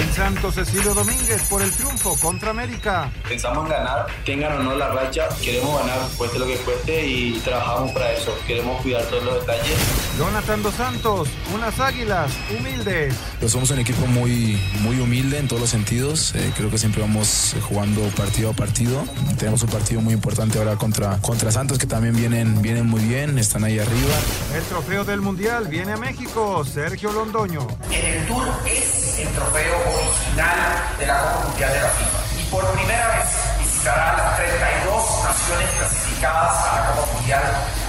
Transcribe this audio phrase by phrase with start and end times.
[0.00, 3.12] En Santos Cecilio Domínguez por el triunfo contra América.
[3.28, 7.38] Pensamos en ganar, tengan o no la racha, queremos ganar, cueste lo que cueste y
[7.40, 8.34] trabajamos para eso.
[8.46, 9.76] Queremos cuidar todos los detalles.
[10.18, 13.14] Jonathan Dos Santos, unas águilas humildes.
[13.40, 16.34] Pues somos un equipo muy, muy humilde en todos los sentidos.
[16.34, 19.04] Eh, creo que siempre vamos jugando partido a partido.
[19.38, 23.38] Tenemos un partido muy importante ahora contra, contra Santos que también vienen, vienen muy bien,
[23.38, 24.14] están ahí arriba.
[24.56, 27.68] El trofeo del Mundial viene a México, Sergio Londoño.
[27.90, 32.40] En el Tour es el trofeo original de la Copa Mundial de la FIFA.
[32.40, 33.26] Y por primera vez
[33.58, 37.42] visitará las 32 naciones clasificadas a la Copa Mundial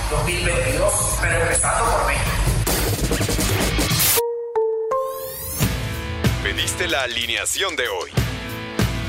[0.10, 2.32] 2022, pero empezando por México.
[6.44, 8.12] Pediste la alineación de hoy.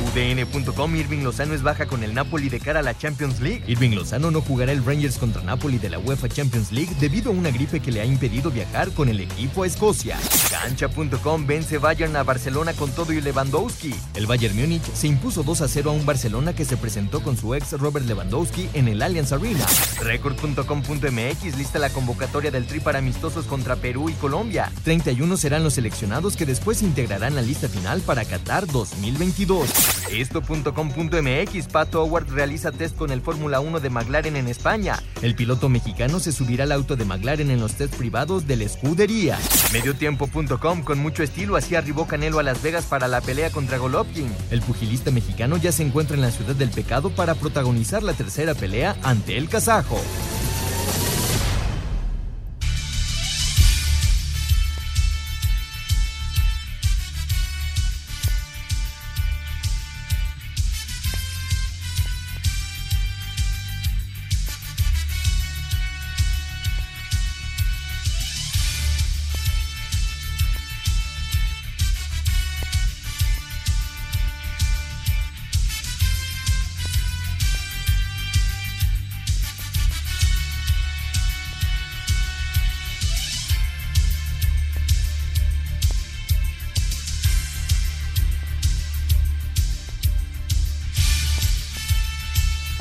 [0.00, 3.62] UDN.com Irving Lozano es baja con el Napoli de cara a la Champions League.
[3.66, 7.34] Irving Lozano no jugará el Rangers contra Napoli de la UEFA Champions League debido a
[7.34, 10.18] una gripe que le ha impedido viajar con el equipo a Escocia.
[10.50, 13.94] Cancha.com vence Bayern a Barcelona con todo y Lewandowski.
[14.14, 17.36] El Bayern Múnich se impuso 2 a 0 a un Barcelona que se presentó con
[17.36, 19.66] su ex Robert Lewandowski en el Allianz Arena.
[20.00, 24.72] Record.com.mx lista la convocatoria del Tri para amistosos contra Perú y Colombia.
[24.84, 29.89] 31 serán los seleccionados que después integrarán la lista final para Qatar 2022.
[30.10, 34.98] Esto.com.mx Pato Howard realiza test con el Fórmula 1 de McLaren en España.
[35.22, 38.64] El piloto mexicano se subirá al auto de McLaren en los test privados de la
[38.64, 39.38] escudería.
[39.72, 44.32] Mediotiempo.com con mucho estilo así arribó Canelo a Las Vegas para la pelea contra Golovkin.
[44.50, 48.54] El pugilista mexicano ya se encuentra en la ciudad del pecado para protagonizar la tercera
[48.54, 50.00] pelea ante el kazajo.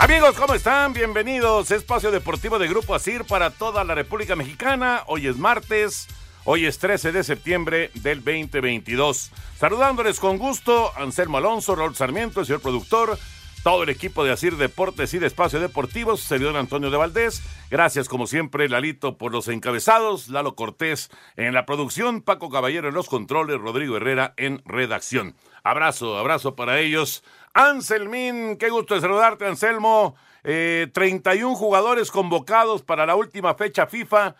[0.09, 0.92] Amigos, ¿cómo están?
[0.92, 1.70] Bienvenidos.
[1.70, 5.03] Espacio Deportivo de Grupo Asir para toda la República Mexicana.
[5.06, 6.08] Hoy es martes,
[6.46, 9.31] hoy es 13 de septiembre del 2022.
[9.56, 13.19] Saludándoles con gusto, Anselmo Alonso, Raúl Sarmiento, el señor productor,
[13.64, 17.44] todo el equipo de Asir Deportes y de Espacio Deportivo, su servidor Antonio de Valdés.
[17.69, 22.96] Gracias, como siempre, Lalito, por los encabezados, Lalo Cortés en la producción, Paco Caballero en
[22.96, 25.36] los controles, Rodrigo Herrera en redacción.
[25.64, 27.24] Abrazo, abrazo para ellos.
[27.54, 30.16] Anselmín, qué gusto saludarte, Anselmo.
[30.44, 34.36] Eh, 31 jugadores convocados para la última fecha FIFA.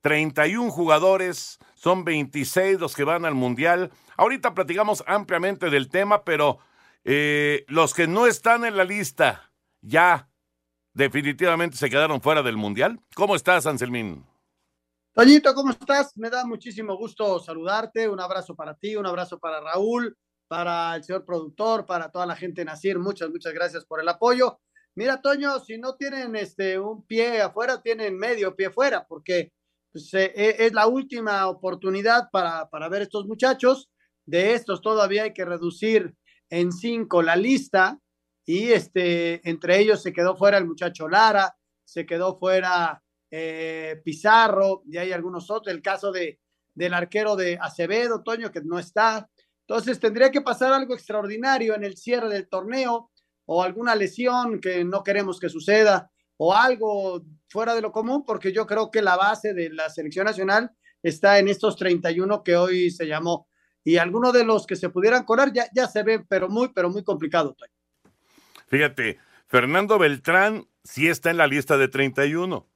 [0.00, 3.90] 31 jugadores, son 26 los que van al Mundial.
[4.16, 6.58] Ahorita platicamos ampliamente del tema, pero
[7.04, 9.50] eh, los que no están en la lista
[9.80, 10.28] ya
[10.92, 13.00] definitivamente se quedaron fuera del Mundial.
[13.14, 14.26] ¿Cómo estás, Anselmín?
[15.14, 16.16] Toñito, ¿cómo estás?
[16.16, 18.08] Me da muchísimo gusto saludarte.
[18.08, 20.16] Un abrazo para ti, un abrazo para Raúl,
[20.48, 22.98] para el señor productor, para toda la gente Nacir.
[22.98, 24.60] Muchas, muchas gracias por el apoyo.
[24.94, 29.52] Mira, Toño, si no tienen este, un pie afuera, tienen medio pie afuera, porque
[29.92, 33.90] pues, eh, es la última oportunidad para, para ver estos muchachos.
[34.26, 36.14] De estos todavía hay que reducir
[36.48, 37.98] en cinco la lista
[38.46, 44.82] y este, entre ellos se quedó fuera el muchacho Lara, se quedó fuera eh, Pizarro
[44.86, 46.40] y hay algunos otros, el caso de,
[46.74, 49.28] del arquero de Acevedo, Toño, que no está.
[49.66, 53.10] Entonces tendría que pasar algo extraordinario en el cierre del torneo
[53.46, 58.52] o alguna lesión que no queremos que suceda o algo fuera de lo común, porque
[58.52, 60.70] yo creo que la base de la selección nacional
[61.02, 63.48] está en estos 31 que hoy se llamó.
[63.84, 66.90] Y algunos de los que se pudieran colar ya, ya se ven, pero muy, pero
[66.90, 67.54] muy complicado.
[68.66, 72.66] Fíjate, Fernando Beltrán sí está en la lista de 31.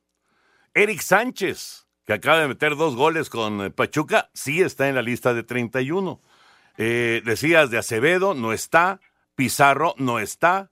[0.75, 5.03] Eric Sánchez, que acaba de meter dos goles con eh, Pachuca, sí está en la
[5.03, 6.21] lista de 31.
[6.79, 9.01] Eh, decías de Acevedo, no está.
[9.35, 10.71] Pizarro no está.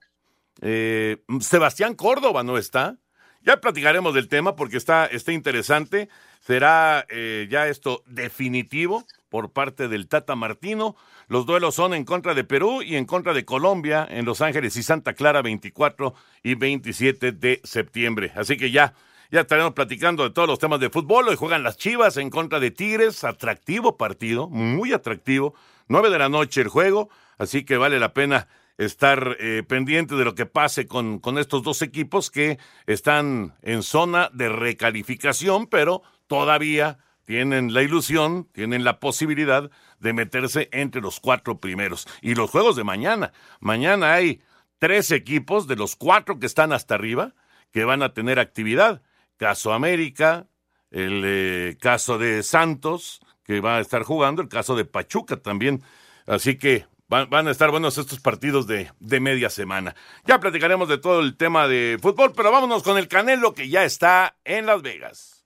[0.63, 2.97] Eh, Sebastián Córdoba no está.
[3.43, 6.09] Ya platicaremos del tema porque está, está interesante.
[6.41, 10.97] Será eh, ya esto definitivo por parte del Tata Martino.
[11.29, 14.77] Los duelos son en contra de Perú y en contra de Colombia en Los Ángeles
[14.77, 18.33] y Santa Clara 24 y 27 de septiembre.
[18.37, 18.95] Así que ya,
[19.31, 21.29] ya estaremos platicando de todos los temas de fútbol.
[21.29, 23.25] Hoy juegan las Chivas en contra de Tigres.
[23.25, 25.55] Atractivo partido, muy atractivo.
[25.89, 28.49] 9 de la noche el juego, así que vale la pena
[28.79, 33.83] estar eh, pendiente de lo que pase con, con estos dos equipos que están en
[33.83, 41.21] zona de recalificación, pero todavía tienen la ilusión, tienen la posibilidad de meterse entre los
[41.21, 42.07] cuatro primeros.
[42.23, 43.33] Y los juegos de mañana.
[43.61, 44.43] Mañana hay
[44.79, 47.35] tres equipos de los cuatro que están hasta arriba
[47.73, 49.03] que van a tener actividad.
[49.37, 50.47] Caso América,
[50.91, 55.83] el eh, caso de Santos, que va a estar jugando, el caso de Pachuca también.
[56.27, 59.95] Así que van, a estar buenos estos partidos de, de, media semana.
[60.25, 63.85] Ya platicaremos de todo el tema de fútbol, pero vámonos con el Canelo que ya
[63.85, 65.45] está en Las Vegas.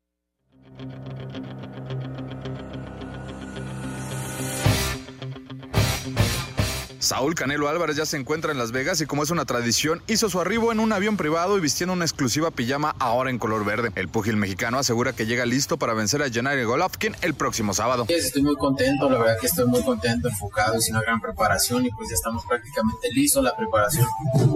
[7.10, 10.30] Saúl Canelo Álvarez ya se encuentra en Las Vegas y como es una tradición, hizo
[10.30, 13.90] su arribo en un avión privado y vistiendo una exclusiva pijama ahora en color verde.
[13.96, 18.06] El pugil mexicano asegura que llega listo para vencer a Gennady Golovkin el próximo sábado.
[18.06, 21.90] Estoy muy contento, la verdad que estoy muy contento, enfocado, hice una gran preparación y
[21.90, 23.42] pues ya estamos prácticamente listos.
[23.42, 24.06] La preparación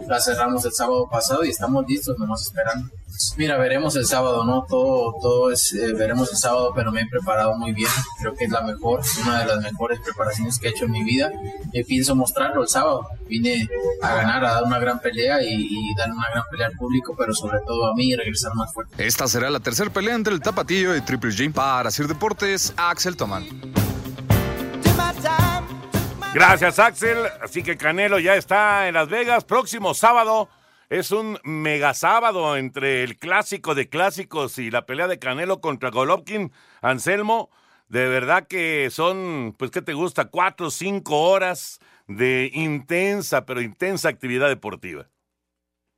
[0.06, 2.89] la cerramos el sábado pasado y estamos listos, nomás esperando.
[3.37, 4.67] Mira, veremos el sábado, ¿no?
[4.69, 7.91] Todo, todo es, eh, veremos el sábado, pero me he preparado muy bien.
[8.21, 11.05] Creo que es la mejor, una de las mejores preparaciones que he hecho en mi
[11.05, 11.31] vida.
[11.73, 12.17] Y pienso
[12.52, 13.06] el sábado.
[13.29, 13.69] Vine
[14.02, 17.14] a ganar, a dar una gran pelea y, y dar una gran pelea al público,
[17.17, 19.06] pero sobre todo a mí y regresar más fuerte.
[19.06, 21.52] Esta será la tercera pelea entre el Tapatillo y Triple G.
[21.52, 23.44] Para Sir Deportes, Axel Tomán.
[26.35, 27.19] Gracias, Axel.
[27.43, 29.44] Así que Canelo ya está en Las Vegas.
[29.44, 30.49] Próximo sábado
[30.91, 35.91] es un mega sábado entre el clásico de clásicos y la pelea de Canelo contra
[35.91, 36.50] Golovkin.
[36.82, 37.50] Anselmo,
[37.88, 40.25] de verdad que son, pues, ¿qué te gusta?
[40.25, 45.11] Cuatro o cinco horas de intensa, pero intensa actividad deportiva.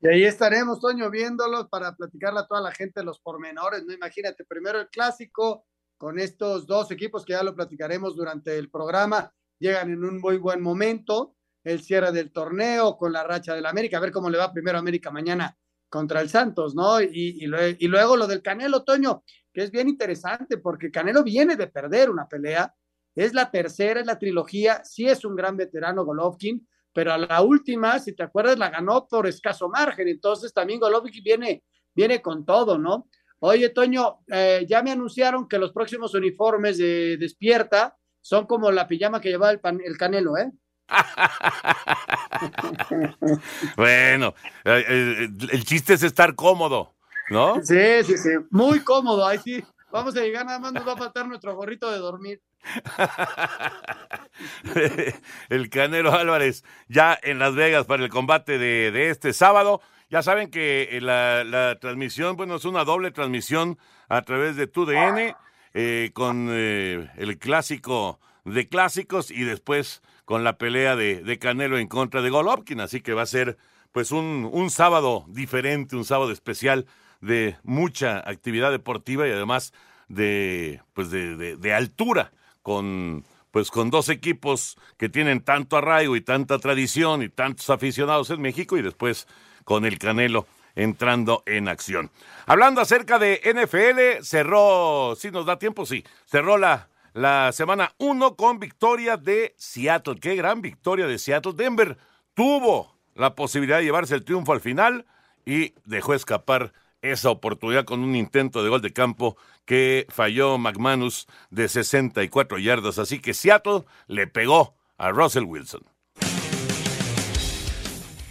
[0.01, 3.95] Y ahí estaremos, Toño, viéndolos para platicarle a toda la gente los pormenores, ¿no?
[3.95, 5.67] Imagínate, primero el clásico
[5.97, 10.37] con estos dos equipos que ya lo platicaremos durante el programa, llegan en un muy
[10.37, 14.39] buen momento, el cierre del torneo con la racha del América, a ver cómo le
[14.39, 15.57] va primero América mañana
[15.89, 17.01] contra el Santos, ¿no?
[17.01, 21.69] Y, y, luego lo del Canelo, Toño, que es bien interesante porque Canelo viene de
[21.69, 22.73] perder una pelea,
[23.17, 27.43] es la tercera, es la trilogía, sí es un gran veterano Golovkin, pero a la
[27.43, 31.65] última, si te acuerdas, la ganó por escaso margen, entonces también Golovkin viene,
[31.95, 33.09] viene con todo, ¿no?
[33.39, 38.89] Oye, Toño, eh, ya me anunciaron que los próximos uniformes de Despierta son como la
[38.89, 40.51] pijama que llevaba el, pan, el Canelo, ¿eh?
[43.77, 44.35] bueno,
[44.65, 46.95] el, el, chiste es estar cómodo,
[47.29, 47.63] ¿no?
[47.63, 49.27] Sí, sí, sí, muy cómodo.
[49.27, 52.41] Ahí sí, vamos a llegar, nada más nos va a faltar nuestro gorrito de dormir.
[55.49, 59.81] el Canelo Álvarez ya en Las Vegas para el combate de, de este sábado.
[60.09, 65.35] Ya saben que la, la, transmisión, bueno, es una doble transmisión a través de TUDN
[65.75, 71.79] eh, con eh, el clásico de clásicos y después con la pelea de, de, Canelo
[71.79, 72.81] en contra de Golovkin.
[72.81, 73.57] Así que va a ser
[73.91, 76.87] pues un, un sábado diferente, un sábado especial
[77.21, 79.73] de mucha actividad deportiva y además
[80.09, 82.31] de pues de, de altura
[82.67, 88.29] con pues con dos equipos que tienen tanto arraigo y tanta tradición y tantos aficionados
[88.31, 89.29] en México y después
[89.63, 92.11] con el Canelo entrando en acción.
[92.45, 98.35] Hablando acerca de NFL, cerró, si nos da tiempo, sí, cerró la, la semana 1
[98.35, 100.19] con victoria de Seattle.
[100.21, 101.53] Qué gran victoria de Seattle.
[101.55, 101.97] Denver
[102.35, 105.07] tuvo la posibilidad de llevarse el triunfo al final
[105.45, 106.73] y dejó escapar
[107.13, 112.99] esa oportunidad con un intento de gol de campo que falló McManus de 64 yardas.
[112.99, 115.83] Así que Seattle le pegó a Russell Wilson.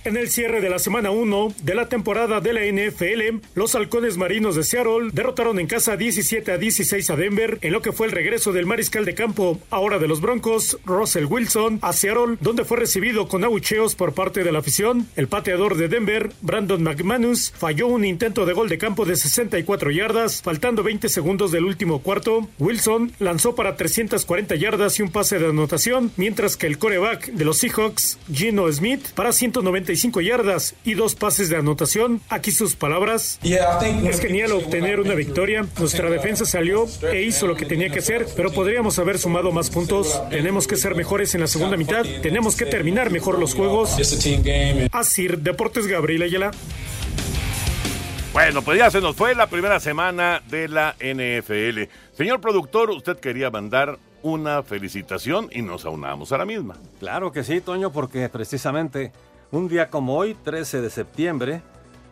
[0.05, 4.17] En el cierre de la semana 1 de la temporada de la NFL, los halcones
[4.17, 8.05] marinos de Seattle derrotaron en casa 17 a 16 a Denver en lo que fue
[8.05, 12.65] el regreso del mariscal de campo, ahora de los Broncos, Russell Wilson, a Seattle, donde
[12.65, 15.07] fue recibido con abucheos por parte de la afición.
[15.15, 19.89] El pateador de Denver, Brandon McManus, falló un intento de gol de campo de 64
[19.89, 22.47] yardas, faltando 20 segundos del último cuarto.
[22.59, 27.43] Wilson lanzó para 340 yardas y un pase de anotación, mientras que el coreback de
[27.43, 32.21] los Seahawks, Gino Smith, para 190 yardas y dos pases de anotación.
[32.29, 33.39] Aquí sus palabras.
[33.43, 35.65] Es genial obtener una victoria.
[35.79, 39.69] Nuestra defensa salió e hizo lo que tenía que hacer, pero podríamos haber sumado más
[39.69, 40.21] puntos.
[40.29, 42.05] Tenemos que ser mejores en la segunda mitad.
[42.21, 43.95] Tenemos que terminar mejor los juegos.
[44.91, 46.51] Así, Deportes Gabriel Ayala.
[48.33, 51.89] Bueno, pues ya se nos fue la primera semana de la NFL.
[52.11, 56.75] Señor productor, usted quería mandar una felicitación y nos aunamos a la misma.
[56.99, 59.13] Claro que sí, Toño, porque precisamente
[59.51, 61.61] un día como hoy, 13 de septiembre,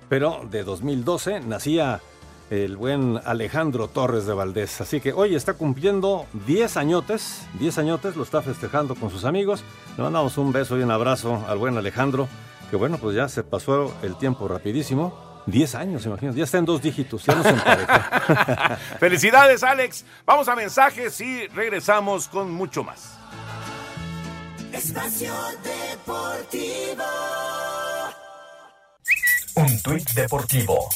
[0.10, 2.02] pero de 2012, nacía
[2.50, 4.80] el buen Alejandro Torres de Valdés.
[4.82, 9.64] Así que hoy está cumpliendo 10 añotes, 10 añotes, lo está festejando con sus amigos.
[9.98, 12.28] Le mandamos un beso y un abrazo al buen Alejandro,
[12.70, 15.34] que bueno, pues ya se pasó el tiempo rapidísimo.
[15.46, 16.38] 10 años, imagínate.
[16.38, 17.48] Ya está en dos dígitos, ya nos.
[19.00, 20.06] Felicidades, Alex.
[20.26, 23.23] Vamos a mensajes y regresamos con mucho más.
[24.74, 25.32] Espacio
[25.64, 27.04] Deportivo.
[29.56, 30.90] Un tuit deportivo.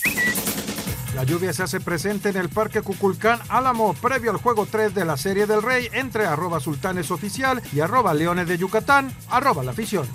[1.13, 5.05] La lluvia se hace presente en el Parque Cuculcán Álamo previo al juego 3 de
[5.05, 9.71] la Serie del Rey entre arroba sultanes oficial y arroba leones de Yucatán, arroba la
[9.71, 10.07] afición.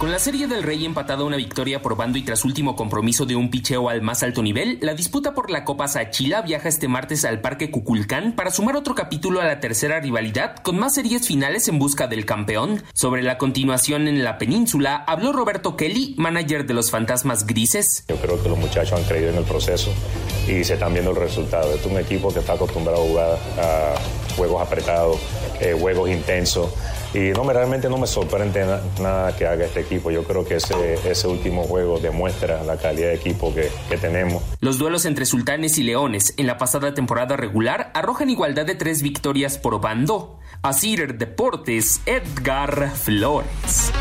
[0.00, 3.36] Con la Serie del Rey empatada una victoria por bando y tras último compromiso de
[3.36, 7.26] un picheo al más alto nivel, la disputa por la Copa Sachila viaja este martes
[7.26, 11.68] al Parque Cuculcán para sumar otro capítulo a la tercera rivalidad con más series finales
[11.68, 12.82] en busca del campeón.
[12.94, 18.06] Sobre la continuación en la península, habló Roberto Kelly, manager de los Fantasmas Grises.
[18.08, 19.92] Yo creo que los muchachos han creído en el proceso
[20.48, 21.74] y se están viendo el resultado.
[21.74, 23.94] Es un equipo que está acostumbrado a jugar a
[24.34, 25.18] juegos apretados,
[25.60, 26.70] eh, juegos intensos.
[27.12, 28.64] Y no, realmente no me sorprende
[29.00, 30.10] nada que haga este equipo.
[30.10, 34.42] Yo creo que ese, ese último juego demuestra la calidad de equipo que, que tenemos.
[34.60, 39.02] Los duelos entre Sultanes y Leones en la pasada temporada regular arrojan igualdad de tres
[39.02, 40.38] victorias por bando.
[40.62, 43.92] Asir Deportes, Edgar Flores.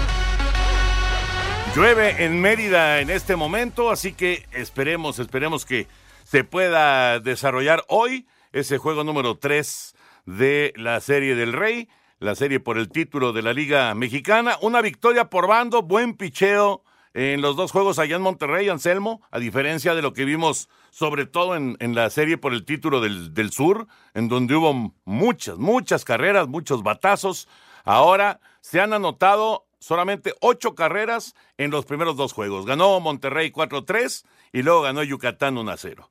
[1.75, 5.88] Llueve en Mérida en este momento, así que esperemos, esperemos que
[6.25, 11.88] se pueda desarrollar hoy ese juego número 3 de la Serie del Rey
[12.20, 14.58] la serie por el título de la Liga Mexicana.
[14.62, 16.84] Una victoria por bando, buen picheo
[17.14, 21.26] en los dos juegos allá en Monterrey, Anselmo, a diferencia de lo que vimos sobre
[21.26, 26.06] todo en, la serie por el título del, del sur, en donde hubo muchas, muchas
[26.06, 27.48] carreras, muchos batazos.
[27.84, 32.66] Ahora se han anotado solamente ocho carreras en los primeros dos juegos.
[32.66, 36.10] Ganó Monterrey 4-3 y luego ganó Yucatán 1-0.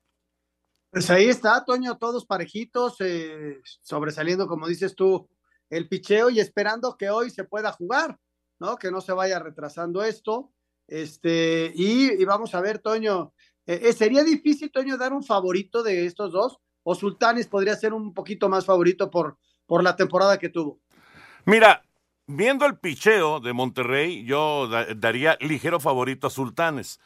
[0.91, 5.29] Pues ahí está, Toño, todos parejitos, eh, sobresaliendo, como dices tú,
[5.71, 8.19] el picheo y esperando que hoy se pueda jugar,
[8.59, 8.77] ¿no?
[8.77, 10.53] Que no se vaya retrasando esto.
[10.87, 13.33] Este, y, vamos a ver, Toño,
[13.67, 16.59] eh, eh, ¿sería difícil, Toño, dar un favorito de estos dos?
[16.83, 20.81] ¿O Sultanes podría ser un poquito más favorito por, por la temporada que tuvo?
[21.45, 21.83] Mira,
[22.27, 27.01] viendo el picheo de Monterrey, yo daría ligero favorito a Sultanes.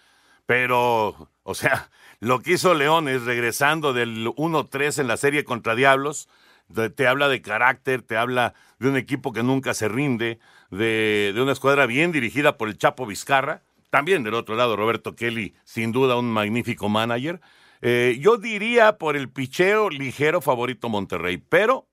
[0.47, 1.91] Pero, o sea,
[2.21, 6.29] lo que hizo Leones regresando del 1-3 en la serie contra Diablos,
[6.73, 10.39] te habla de carácter, te habla de un equipo que nunca se rinde,
[10.71, 13.63] de, una escuadra bien dirigida por el Chapo Vizcarra.
[13.91, 17.41] También del otro lado, Roberto Kelly, sin duda un magnífico manager.
[17.83, 21.89] Eh, yo diría por el picheo ligero favorito Monterrey, pero,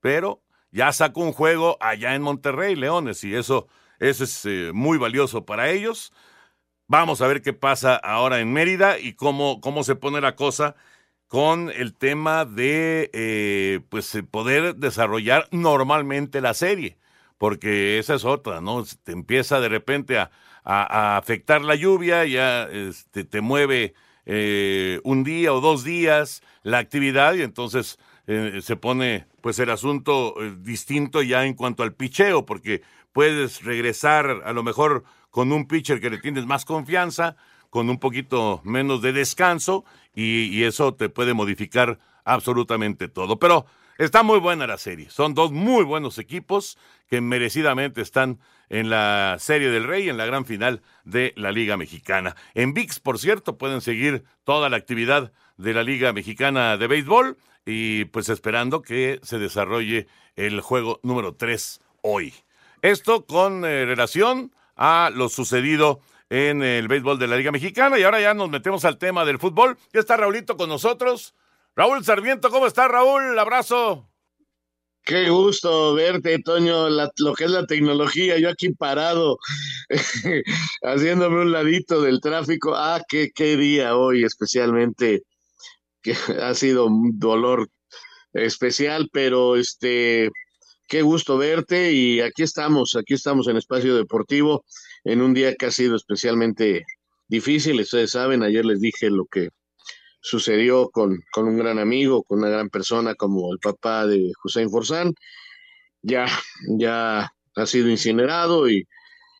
[0.00, 4.98] pero ya sacó un juego allá en Monterrey, Leones, y eso, eso es eh, muy
[4.98, 6.12] valioso para ellos.
[6.88, 10.74] Vamos a ver qué pasa ahora en Mérida y cómo, cómo se pone la cosa
[11.32, 16.98] con el tema de eh, pues eh, poder desarrollar normalmente la serie,
[17.38, 18.84] porque esa es otra, ¿no?
[19.02, 20.30] Te empieza de repente a,
[21.16, 23.94] afectar la lluvia, ya este, te mueve
[24.26, 30.34] eh, un día o dos días la actividad y entonces se pone pues el asunto
[30.58, 35.98] distinto ya en cuanto al picheo, porque puedes regresar a lo mejor con un pitcher
[35.98, 37.36] que le tienes más confianza,
[37.72, 43.38] con un poquito menos de descanso y, eso te puede modificar absolutamente todo.
[43.38, 43.64] Pero
[43.96, 45.08] está muy buena la serie.
[45.08, 46.76] Son dos muy buenos equipos
[47.08, 51.78] que merecidamente están en la Serie del Rey, en la gran final de la Liga
[51.78, 52.36] Mexicana.
[52.52, 57.38] En VIX, por cierto, pueden seguir toda la actividad de la Liga Mexicana de Béisbol
[57.64, 62.34] y pues esperando que se desarrolle el juego número 3 hoy.
[62.82, 68.04] Esto con eh, relación a lo sucedido en el béisbol de la Liga Mexicana y
[68.04, 69.76] ahora ya nos metemos al tema del fútbol.
[69.92, 71.34] Ya está Raulito con nosotros.
[71.76, 73.38] Raúl Sarmiento, ¿cómo está Raúl?
[73.38, 74.08] Abrazo.
[75.04, 79.36] Qué gusto verte, Toño, lo que es la tecnología, yo aquí parado,
[80.82, 82.74] haciéndome un ladito del tráfico.
[82.74, 85.24] Ah, qué, qué día hoy, especialmente,
[86.00, 87.68] que ha sido un dolor
[88.32, 90.30] especial, pero este,
[90.88, 94.64] qué gusto verte y aquí estamos, aquí estamos en Espacio Deportivo,
[95.04, 96.84] en un día que ha sido especialmente
[97.28, 99.48] difícil, ustedes saben, ayer les dije lo que
[100.20, 104.70] sucedió con, con, un gran amigo, con una gran persona como el papá de Hussein
[104.70, 105.14] Forzán.
[106.02, 106.26] Ya,
[106.78, 108.86] ya ha sido incinerado y,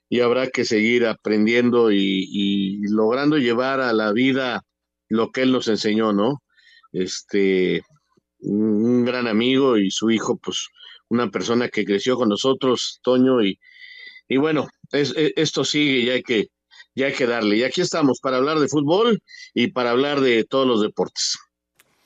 [0.09, 4.62] y habrá que seguir aprendiendo y, y, logrando llevar a la vida
[5.09, 6.42] lo que él nos enseñó, ¿no?
[6.92, 7.83] Este,
[8.40, 10.69] un gran amigo y su hijo, pues
[11.09, 13.59] una persona que creció con nosotros, Toño, y,
[14.28, 16.49] y bueno, es, esto sigue y hay que,
[16.94, 17.56] ya hay que darle.
[17.56, 19.20] Y aquí estamos para hablar de fútbol
[19.54, 21.38] y para hablar de todos los deportes.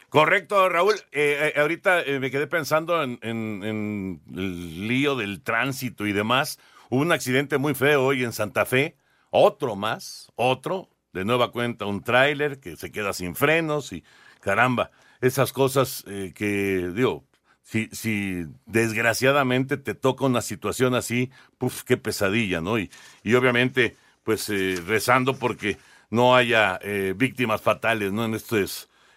[0.08, 0.94] Correcto, Raúl.
[1.12, 6.12] Eh, eh, ahorita eh, me quedé pensando en, en, en, el lío del tránsito y
[6.12, 6.58] demás.
[6.88, 8.96] Hubo un accidente muy feo hoy en Santa Fe.
[9.30, 10.88] Otro más, otro.
[11.12, 14.04] De nueva cuenta, un tráiler que se queda sin frenos y
[14.40, 14.90] caramba,
[15.20, 17.25] esas cosas que, digo,
[17.66, 22.78] si, si desgraciadamente te toca una situación así, puf, qué pesadilla, ¿no?
[22.78, 22.92] Y,
[23.25, 25.76] y obviamente pues eh, rezando porque
[26.08, 28.35] no haya eh, víctimas fatales no en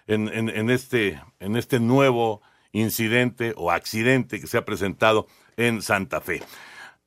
[0.08, 2.42] en, en, en, este en este nuevo
[2.72, 6.42] incidente o accidente que se ha presentado en Santa Fe.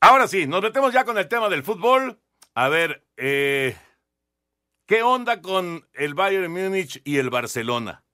[0.01, 2.21] Ahora sí, nos metemos ya con el tema del fútbol.
[2.55, 3.77] A ver, eh,
[4.87, 8.05] ¿qué onda con el Bayern Múnich y el Barcelona?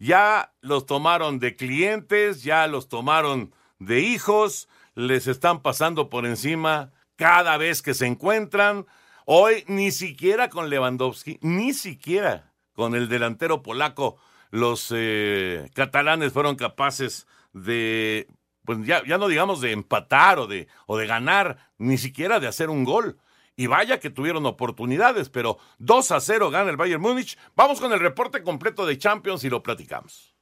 [0.00, 6.90] Ya los tomaron de clientes, ya los tomaron de hijos, les están pasando por encima
[7.16, 8.86] cada vez que se encuentran.
[9.26, 14.16] Hoy ni siquiera con Lewandowski, ni siquiera con el delantero polaco,
[14.50, 18.26] los eh, catalanes fueron capaces de,
[18.64, 22.46] pues ya, ya no digamos de empatar o de, o de ganar, ni siquiera de
[22.46, 23.18] hacer un gol.
[23.60, 27.36] Y vaya que tuvieron oportunidades, pero 2 a 0 gana el Bayern Múnich.
[27.54, 30.34] Vamos con el reporte completo de Champions y lo platicamos.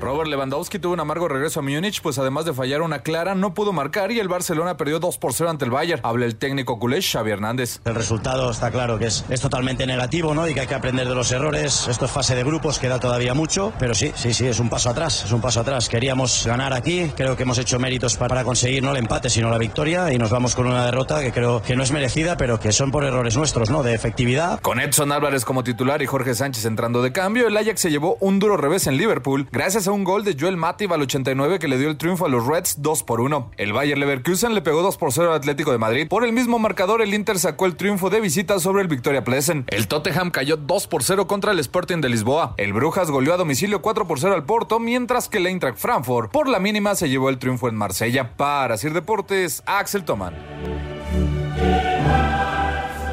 [0.00, 3.52] Robert Lewandowski tuvo un amargo regreso a Múnich, pues además de fallar una clara, no
[3.52, 6.00] pudo marcar y el Barcelona perdió 2 por 0 ante el Bayern.
[6.04, 7.80] Habla el técnico culé Xavi Hernández.
[7.84, 10.46] El resultado está claro que es, es totalmente negativo, ¿no?
[10.48, 11.88] Y que hay que aprender de los errores.
[11.88, 14.90] Esto es fase de grupos, queda todavía mucho, pero sí, sí, sí, es un paso
[14.90, 15.88] atrás, es un paso atrás.
[15.88, 19.50] Queríamos ganar aquí, creo que hemos hecho méritos para, para conseguir no el empate, sino
[19.50, 22.60] la victoria y nos vamos con una derrota que creo que no es merecida, pero
[22.60, 23.82] que son por errores nuestros, ¿no?
[23.82, 24.60] De efectividad.
[24.60, 28.16] Con Edson Álvarez como titular y Jorge Sánchez entrando de cambio, el Ajax se llevó
[28.20, 31.78] un duro revés en Liverpool gracias un gol de Joel Matip al 89 que le
[31.78, 33.52] dio el triunfo a los Reds 2 por 1.
[33.56, 36.08] El Bayer Leverkusen le pegó 2 por 0 al Atlético de Madrid.
[36.08, 39.64] Por el mismo marcador, el Inter sacó el triunfo de visita sobre el Victoria Plesen.
[39.68, 42.54] El Tottenham cayó 2 por 0 contra el Sporting de Lisboa.
[42.56, 46.30] El Brujas goleó a domicilio 4 por 0 al Porto, mientras que el Eintracht Frankfurt
[46.30, 48.36] por la mínima se llevó el triunfo en Marsella.
[48.36, 50.34] Para Sir Deportes, Axel Toman.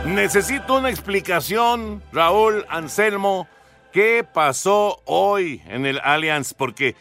[0.05, 3.47] Necesito una explicación, Raúl Anselmo,
[3.95, 6.97] qué pasó hoy en el Allianz, porque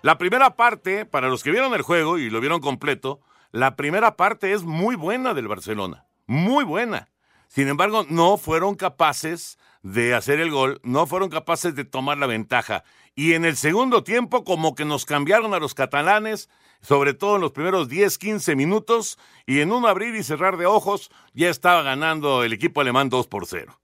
[0.00, 3.20] la primera parte, para los que vieron el juego y lo vieron completo,
[3.52, 7.10] la primera parte es muy buena del Barcelona, muy buena.
[7.48, 12.26] Sin embargo, no fueron capaces de hacer el gol, no fueron capaces de tomar la
[12.26, 12.82] ventaja.
[13.14, 16.48] Y en el segundo tiempo, como que nos cambiaron a los catalanes,
[16.80, 20.64] sobre todo en los primeros 10, 15 minutos, y en un abrir y cerrar de
[20.64, 23.78] ojos, ya estaba ganando el equipo alemán 2 por 0.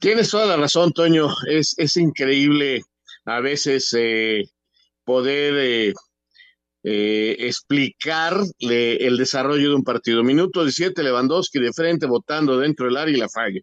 [0.00, 1.28] Tienes toda la razón, Toño.
[1.46, 2.80] Es, es increíble
[3.26, 4.44] a veces eh,
[5.04, 5.94] poder eh,
[6.84, 10.24] eh, explicarle el desarrollo de un partido.
[10.24, 13.60] Minuto 17, Lewandowski de frente, votando dentro del área y la falla.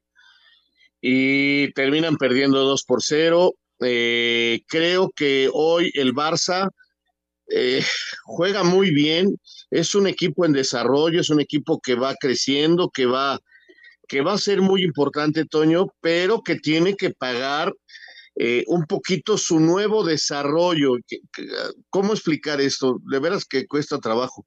[1.02, 3.54] Y terminan perdiendo 2 por 0.
[3.80, 6.70] creo que hoy el Barça
[8.26, 9.40] juega muy bien.
[9.72, 13.40] Es un equipo en desarrollo, es un equipo que va creciendo, que va,
[14.08, 17.74] que va a ser muy importante, Toño, pero que tiene que pagar
[18.36, 20.96] eh, un poquito su nuevo desarrollo.
[21.90, 23.00] ¿Cómo explicar esto?
[23.10, 24.46] De veras que cuesta trabajo.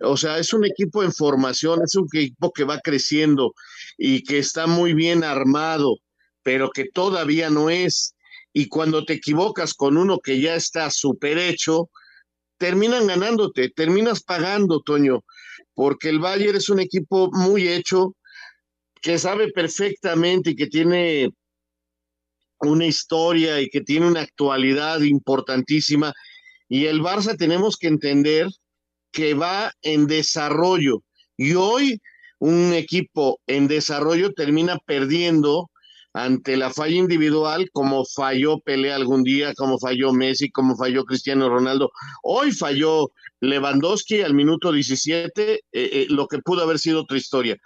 [0.00, 3.54] O sea, es un equipo en formación, es un equipo que va creciendo
[3.96, 5.98] y que está muy bien armado,
[6.42, 8.14] pero que todavía no es.
[8.52, 11.88] Y cuando te equivocas con uno que ya está súper hecho,
[12.58, 15.24] terminan ganándote, terminas pagando, Toño,
[15.74, 18.16] porque el Bayern es un equipo muy hecho,
[19.02, 21.30] que sabe perfectamente y que tiene
[22.60, 26.14] una historia y que tiene una actualidad importantísima.
[26.68, 28.48] Y el Barça tenemos que entender
[29.10, 31.02] que va en desarrollo.
[31.36, 32.00] Y hoy
[32.38, 35.70] un equipo en desarrollo termina perdiendo
[36.14, 41.48] ante la falla individual, como falló Pelé algún día, como falló Messi, como falló Cristiano
[41.48, 41.90] Ronaldo.
[42.22, 43.10] Hoy falló
[43.40, 47.56] Lewandowski al minuto 17, eh, eh, lo que pudo haber sido otra historia.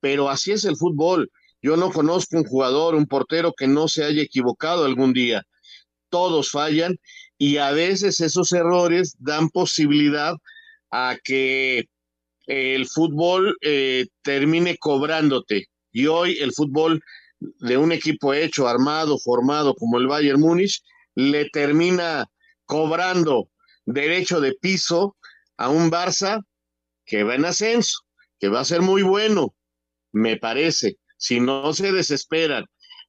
[0.00, 1.30] Pero así es el fútbol.
[1.62, 5.42] Yo no conozco un jugador, un portero que no se haya equivocado algún día.
[6.10, 6.96] Todos fallan
[7.38, 10.34] y a veces esos errores dan posibilidad
[10.90, 11.88] a que
[12.46, 15.66] el fútbol eh, termine cobrándote.
[15.92, 17.00] Y hoy el fútbol
[17.40, 20.82] de un equipo hecho, armado, formado como el Bayern Múnich,
[21.14, 22.26] le termina
[22.64, 23.50] cobrando
[23.84, 25.16] derecho de piso
[25.56, 26.42] a un Barça
[27.04, 28.00] que va en ascenso,
[28.38, 29.54] que va a ser muy bueno,
[30.16, 32.64] me parece, si no se desesperan,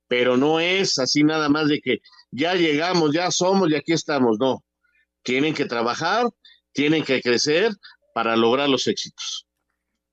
[0.09, 1.99] pero no es así nada más de que
[2.31, 4.65] ya llegamos, ya somos y aquí estamos, no.
[5.23, 6.29] Tienen que trabajar,
[6.73, 7.71] tienen que crecer
[8.13, 9.47] para lograr los éxitos.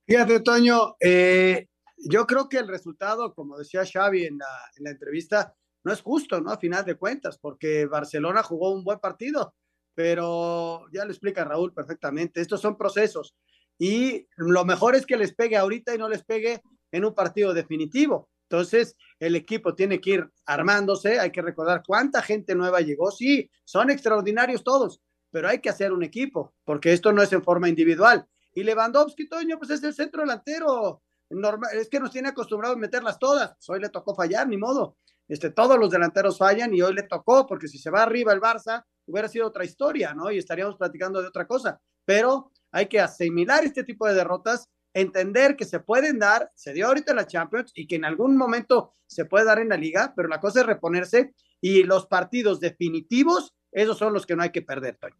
[0.07, 4.90] Fíjate, Toño, eh, yo creo que el resultado, como decía Xavi en la, en la
[4.90, 5.52] entrevista,
[5.83, 6.52] no es justo, ¿no?
[6.52, 9.54] A final de cuentas, porque Barcelona jugó un buen partido,
[9.94, 13.35] pero ya lo explica Raúl perfectamente, estos son procesos
[13.78, 16.62] y lo mejor es que les pegue ahorita y no les pegue
[16.94, 18.28] en un partido definitivo.
[18.48, 23.50] Entonces, el equipo tiene que ir armándose, hay que recordar cuánta gente nueva llegó, sí,
[23.64, 27.68] son extraordinarios todos, pero hay que hacer un equipo, porque esto no es en forma
[27.68, 28.28] individual.
[28.52, 32.80] Y Lewandowski, Toño, pues es el centro delantero, normal, es que nos tiene acostumbrados a
[32.80, 33.57] meterlas todas.
[33.68, 34.96] Hoy le tocó fallar, ni modo.
[35.26, 38.40] Este, todos los delanteros fallan y hoy le tocó, porque si se va arriba el
[38.40, 40.30] Barça, hubiera sido otra historia, ¿no?
[40.30, 41.80] Y estaríamos platicando de otra cosa.
[42.04, 46.87] Pero hay que asimilar este tipo de derrotas, entender que se pueden dar, se dio
[46.87, 50.28] ahorita la Champions y que en algún momento se puede dar en la liga, pero
[50.28, 54.62] la cosa es reponerse y los partidos definitivos, esos son los que no hay que
[54.62, 55.16] perder, Toño.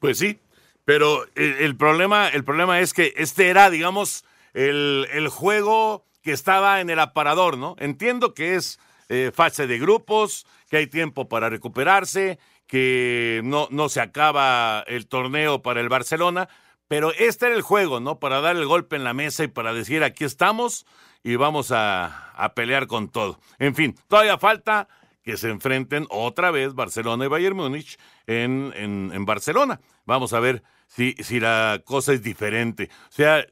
[0.00, 0.38] Pues sí,
[0.84, 6.32] pero el, el problema, el problema es que este era, digamos, el, el juego que
[6.32, 7.76] estaba en el aparador, ¿no?
[7.78, 13.88] Entiendo que es eh, fase de grupos, que hay tiempo para recuperarse, que no, no
[13.88, 16.48] se acaba el torneo para el Barcelona,
[16.88, 18.18] pero este era el juego, ¿no?
[18.18, 20.86] Para dar el golpe en la mesa y para decir aquí estamos
[21.22, 23.40] y vamos a, a pelear con todo.
[23.58, 24.88] En fin, todavía falta
[25.22, 29.80] que se enfrenten otra vez Barcelona y Bayern Múnich en, en, en Barcelona.
[30.04, 32.90] Vamos a ver si, si la cosa es diferente.
[33.08, 33.44] O sea,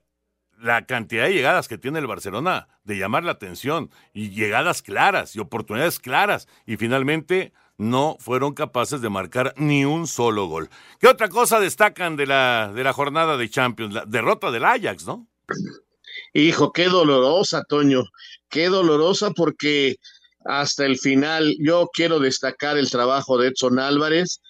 [0.57, 5.35] la cantidad de llegadas que tiene el Barcelona de llamar la atención y llegadas claras
[5.35, 10.71] y oportunidades claras y finalmente no fueron capaces de marcar ni un solo gol.
[11.01, 13.95] ¿Qué otra cosa destacan de la, de la jornada de Champions?
[13.95, 15.29] La derrota del Ajax, ¿no?
[16.33, 18.05] Hijo, qué dolorosa, Toño,
[18.49, 19.97] qué dolorosa porque
[20.45, 24.41] hasta el final yo quiero destacar el trabajo de Edson Álvarez,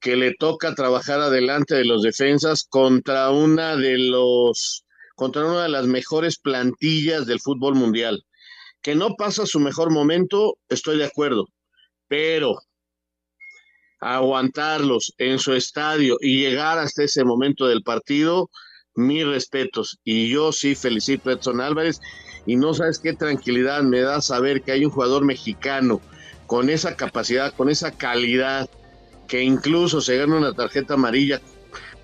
[0.00, 4.84] que le toca trabajar adelante de los defensas contra una de los
[5.14, 8.24] contra una de las mejores plantillas del fútbol mundial.
[8.82, 11.46] Que no pasa su mejor momento, estoy de acuerdo,
[12.08, 12.58] pero
[14.00, 18.50] aguantarlos en su estadio y llegar hasta ese momento del partido,
[18.94, 19.98] mis respetos.
[20.04, 22.00] Y yo sí felicito a Edson Álvarez
[22.46, 26.00] y no sabes qué tranquilidad me da saber que hay un jugador mexicano
[26.46, 28.68] con esa capacidad, con esa calidad,
[29.26, 31.40] que incluso se gana una tarjeta amarilla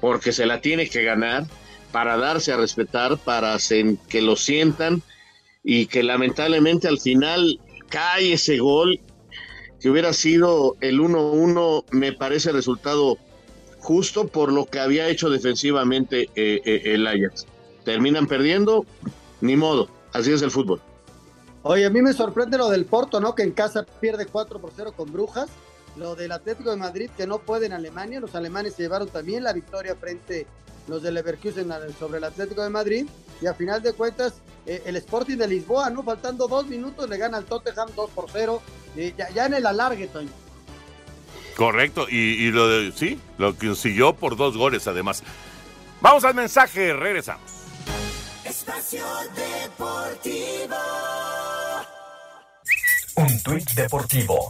[0.01, 1.45] porque se la tiene que ganar
[1.93, 3.59] para darse a respetar, para
[4.09, 5.03] que lo sientan
[5.63, 7.61] y que lamentablemente al final
[7.91, 9.01] cae ese gol
[9.81, 13.17] que hubiera sido el 1-1, me parece resultado
[13.79, 17.47] justo por lo que había hecho defensivamente eh, eh, el Ajax.
[17.85, 18.85] Terminan perdiendo,
[19.41, 20.83] ni modo, así es el fútbol.
[21.63, 23.35] Oye, a mí me sorprende lo del Porto, ¿no?
[23.35, 25.49] Que en casa pierde 4 por 0 con Brujas.
[25.97, 28.21] Lo del Atlético de Madrid, que no puede en Alemania.
[28.21, 30.47] Los alemanes se llevaron también la victoria frente
[30.89, 33.07] los del Leverkusen sobre el Atlético de Madrid.
[33.41, 34.35] Y a final de cuentas,
[34.67, 36.03] eh, el Sporting de Lisboa, ¿no?
[36.03, 38.61] Faltando dos minutos, le gana al Tottenham 2 por 0.
[38.97, 40.31] Eh, ya, ya, en el alargue, Toño.
[41.57, 45.23] Correcto, y, y, lo de, sí, lo consiguió por dos goles además.
[46.01, 47.51] Vamos al mensaje, regresamos.
[48.45, 49.05] Espacio
[49.37, 50.77] Deportivo.
[53.17, 54.49] Un tuit deportivo.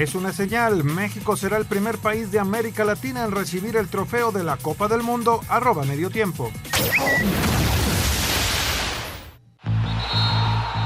[0.00, 0.82] Es una señal.
[0.82, 4.88] México será el primer país de América Latina en recibir el trofeo de la Copa
[4.88, 5.42] del Mundo.
[5.46, 6.50] Arroba medio tiempo.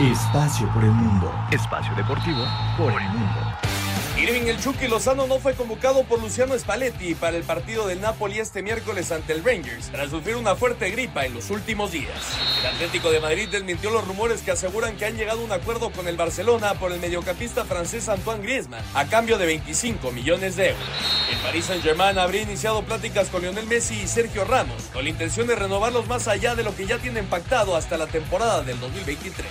[0.01, 1.33] Espacio por el mundo.
[1.53, 2.45] Espacio deportivo
[2.77, 3.74] por el mundo.
[4.17, 8.39] Irving El Chucky Lozano no fue convocado por Luciano Spalletti para el partido del Napoli
[8.39, 12.15] este miércoles ante el Rangers tras sufrir una fuerte gripa en los últimos días.
[12.61, 15.91] El Atlético de Madrid desmintió los rumores que aseguran que han llegado a un acuerdo
[15.91, 20.71] con el Barcelona por el mediocampista francés Antoine Griezmann a cambio de 25 millones de
[20.71, 21.24] euros.
[21.35, 25.49] El Paris Saint-Germain habría iniciado pláticas con Lionel Messi y Sergio Ramos con la intención
[25.49, 29.45] de renovarlos más allá de lo que ya tienen pactado hasta la temporada del 2023.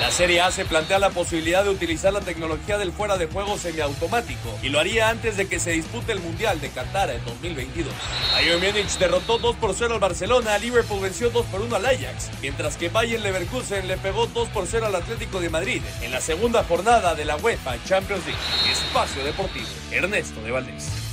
[0.00, 3.58] La Serie A se plantea la posibilidad de utilizar la tecnología del fuera de juego
[3.58, 7.92] semiautomático y lo haría antes de que se dispute el Mundial de Qatar en 2022.
[8.32, 12.30] Bayern Múnich derrotó 2 por 0 al Barcelona, Liverpool venció 2 por 1 al Ajax,
[12.40, 16.22] mientras que Bayern Leverkusen le pegó 2 por 0 al Atlético de Madrid en la
[16.22, 18.72] segunda jornada de la UEFA Champions League.
[18.72, 21.09] Espacio Deportivo, Ernesto de Valdés.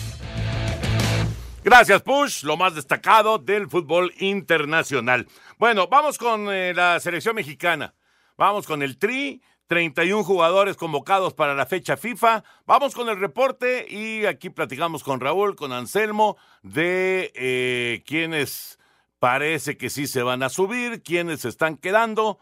[1.69, 5.27] Gracias, Push, lo más destacado del fútbol internacional.
[5.57, 7.93] Bueno, vamos con eh, la selección mexicana.
[8.37, 12.45] Vamos con el Tri, 31 jugadores convocados para la fecha FIFA.
[12.65, 18.79] Vamos con el reporte y aquí platicamos con Raúl, con Anselmo, de eh, quienes
[19.19, 22.39] parece que sí se van a subir, quienes se están quedando.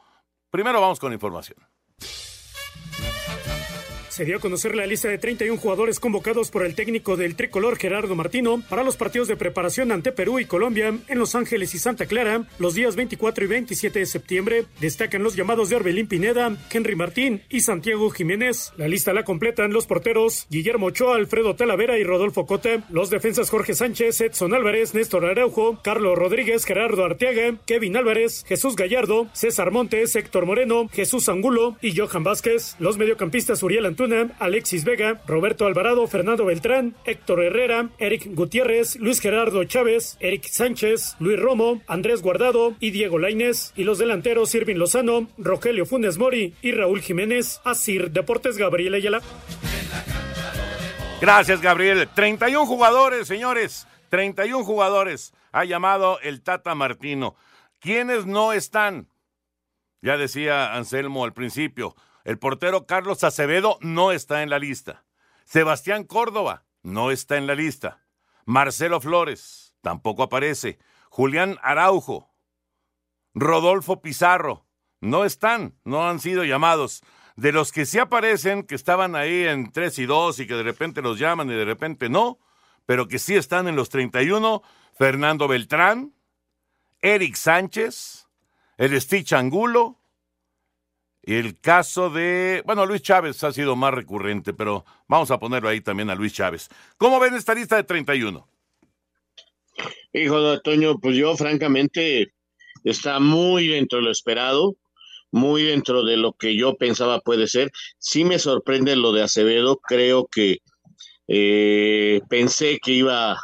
[0.52, 1.58] Primero vamos con información.
[4.16, 7.78] Se dio a conocer la lista de 31 jugadores convocados por el técnico del tricolor
[7.78, 11.80] Gerardo Martino para los partidos de preparación ante Perú y Colombia en Los Ángeles y
[11.80, 14.66] Santa Clara los días 24 y 27 de septiembre.
[14.80, 18.72] Destacan los llamados de Orbelín Pineda, Henry Martín y Santiago Jiménez.
[18.78, 23.50] La lista la completan los porteros Guillermo Ochoa, Alfredo Talavera y Rodolfo Cota, los defensas
[23.50, 29.72] Jorge Sánchez, Edson Álvarez, Néstor Araujo, Carlos Rodríguez, Gerardo Arteaga, Kevin Álvarez, Jesús Gallardo, César
[29.72, 32.78] Montes, Héctor Moreno, Jesús Angulo y Johan Vázquez.
[32.80, 34.05] Los mediocampistas Uriel Antuna,
[34.40, 41.16] Alexis Vega, Roberto Alvarado, Fernando Beltrán, Héctor Herrera, Eric Gutiérrez, Luis Gerardo Chávez, Eric Sánchez,
[41.20, 43.74] Luis Romo, Andrés Guardado y Diego Lainez.
[43.76, 47.62] Y los delanteros Irving Lozano, Rogelio Funes Mori y Raúl Jiménez.
[47.64, 49.22] Asir Deportes Gabriel Ayala.
[51.20, 52.08] Gracias, Gabriel.
[52.14, 53.88] 31 jugadores, señores.
[54.10, 57.36] 31 jugadores ha llamado el Tata Martino.
[57.80, 59.08] ¿Quiénes no están?
[60.02, 65.06] Ya decía Anselmo al principio, el portero Carlos Acevedo no está en la lista.
[65.46, 68.04] Sebastián Córdoba no está en la lista.
[68.46, 70.80] Marcelo Flores tampoco aparece.
[71.10, 72.34] Julián Araujo,
[73.36, 74.66] Rodolfo Pizarro,
[75.02, 77.04] no están, no han sido llamados.
[77.36, 80.64] De los que sí aparecen, que estaban ahí en 3 y 2 y que de
[80.64, 82.40] repente los llaman y de repente no,
[82.88, 84.64] pero que sí están en los 31,
[84.98, 86.16] Fernando Beltrán,
[87.02, 88.28] Eric Sánchez,
[88.78, 90.00] el Stitch Angulo,
[91.26, 95.82] el caso de, bueno, Luis Chávez ha sido más recurrente, pero vamos a ponerlo ahí
[95.82, 96.70] también a Luis Chávez.
[96.98, 98.48] ¿Cómo ven esta lista de 31?
[100.14, 102.32] Hijo de Toño, pues yo francamente
[102.84, 104.76] está muy dentro de lo esperado,
[105.32, 107.72] muy dentro de lo que yo pensaba puede ser.
[107.98, 110.60] Sí me sorprende lo de Acevedo, creo que
[111.28, 113.36] eh, pensé que iba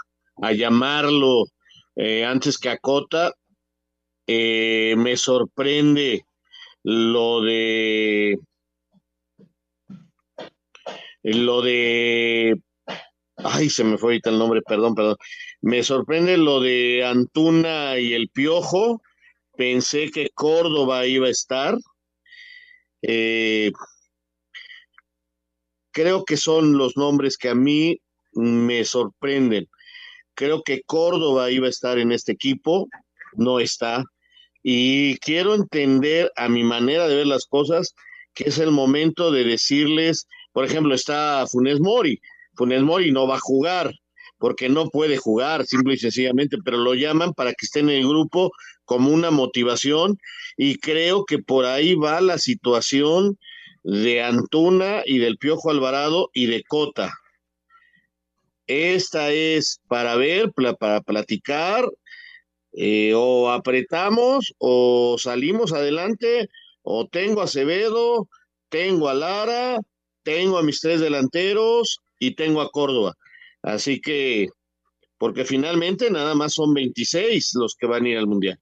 [0.42, 1.46] a llamarlo
[1.96, 3.34] eh, antes que a Cota.
[4.28, 6.24] Eh, me sorprende
[6.84, 8.40] lo de
[11.24, 12.60] lo de
[13.38, 15.18] ay se me fue ahorita el nombre perdón perdón.
[15.62, 19.02] Me sorprende lo de Antuna y el Piojo.
[19.56, 21.78] Pensé que Córdoba iba a estar.
[23.04, 23.72] Eh,
[25.92, 28.00] creo que son los nombres que a mí
[28.34, 29.68] me sorprenden.
[30.34, 32.88] Creo que Córdoba iba a estar en este equipo.
[33.34, 34.04] No está
[34.64, 37.96] y quiero entender a mi manera de ver las cosas
[38.34, 42.22] que es el momento de decirles, por ejemplo, está Funes Mori.
[42.56, 43.94] Funes Mori no va a jugar
[44.38, 48.08] porque no puede jugar, simple y sencillamente, pero lo llaman para que esté en el
[48.08, 48.52] grupo
[48.86, 50.18] como una motivación
[50.58, 53.38] y creo que por ahí va la situación
[53.84, 57.14] de Antuna y del Piojo Alvarado y de Cota.
[58.66, 61.86] Esta es para ver, para platicar
[62.74, 66.50] eh, o apretamos o salimos adelante,
[66.84, 68.28] o tengo a Acevedo,
[68.70, 69.80] tengo a Lara,
[70.24, 73.16] tengo a mis tres delanteros y tengo a Córdoba.
[73.62, 74.48] Así que,
[75.18, 78.60] porque finalmente nada más son 26 los que van a ir al Mundial.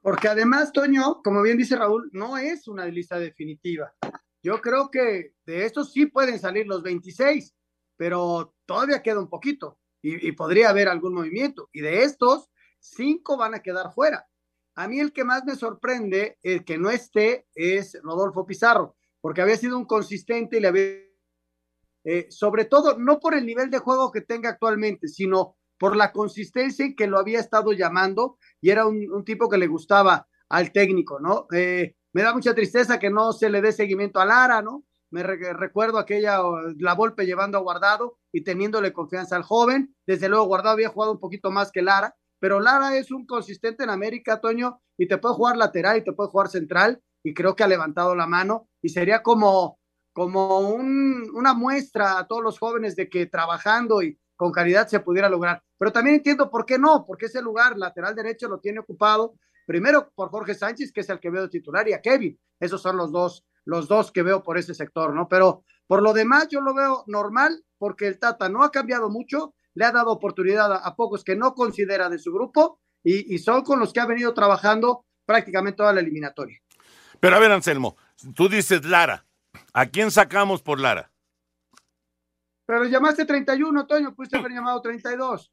[0.00, 3.92] Porque además, Toño, como bien dice Raúl, no es una lista definitiva.
[4.40, 7.52] Yo creo que de estos sí pueden salir los 26,
[7.96, 11.68] pero todavía queda un poquito y, podría haber algún movimiento.
[11.72, 14.26] Y de estos, cinco van a quedar fuera.
[14.74, 19.42] A mí el que más me sorprende, el que no esté, es Rodolfo Pizarro, porque
[19.42, 21.06] había sido un consistente y le había...
[22.04, 26.12] Eh, sobre todo, no por el nivel de juego que tenga actualmente, sino por la
[26.12, 30.70] consistencia en que lo había estado llamando y era un, tipo que le gustaba al
[30.70, 31.48] técnico, ¿no?
[31.52, 34.84] Eh, me da mucha tristeza que no se le dé seguimiento a Lara, ¿no?
[35.10, 36.40] Me recuerdo aquella,
[36.78, 39.94] la Volpe llevando a Guardado y teniéndole confianza al joven.
[40.06, 43.84] Desde luego, Guardado había jugado un poquito más que Lara, pero Lara es un consistente
[43.84, 47.56] en América, Toño, y te puede jugar lateral y te puede jugar central, y creo
[47.56, 49.78] que ha levantado la mano, y sería como,
[50.12, 55.00] como un, una muestra a todos los jóvenes de que trabajando y con calidad se
[55.00, 55.62] pudiera lograr.
[55.78, 59.34] Pero también entiendo por qué no, porque ese lugar lateral derecho lo tiene ocupado
[59.66, 62.38] primero por Jorge Sánchez, que es el que veo titular, y a Kevin.
[62.60, 65.28] Esos son los dos, los dos que veo por ese sector, ¿no?
[65.28, 69.54] Pero por lo demás yo lo veo normal, porque el Tata no ha cambiado mucho,
[69.74, 73.62] le ha dado oportunidad a, pocos que no considera de su grupo, y, y son
[73.62, 76.58] con los que ha venido trabajando prácticamente toda la eliminatoria.
[77.20, 77.96] Pero a ver, Anselmo,
[78.34, 79.26] tú dices Lara.
[79.72, 81.12] ¿A quién sacamos por Lara?
[82.66, 85.52] Pero llamaste 31, Toño, pudiste haber llamado 32.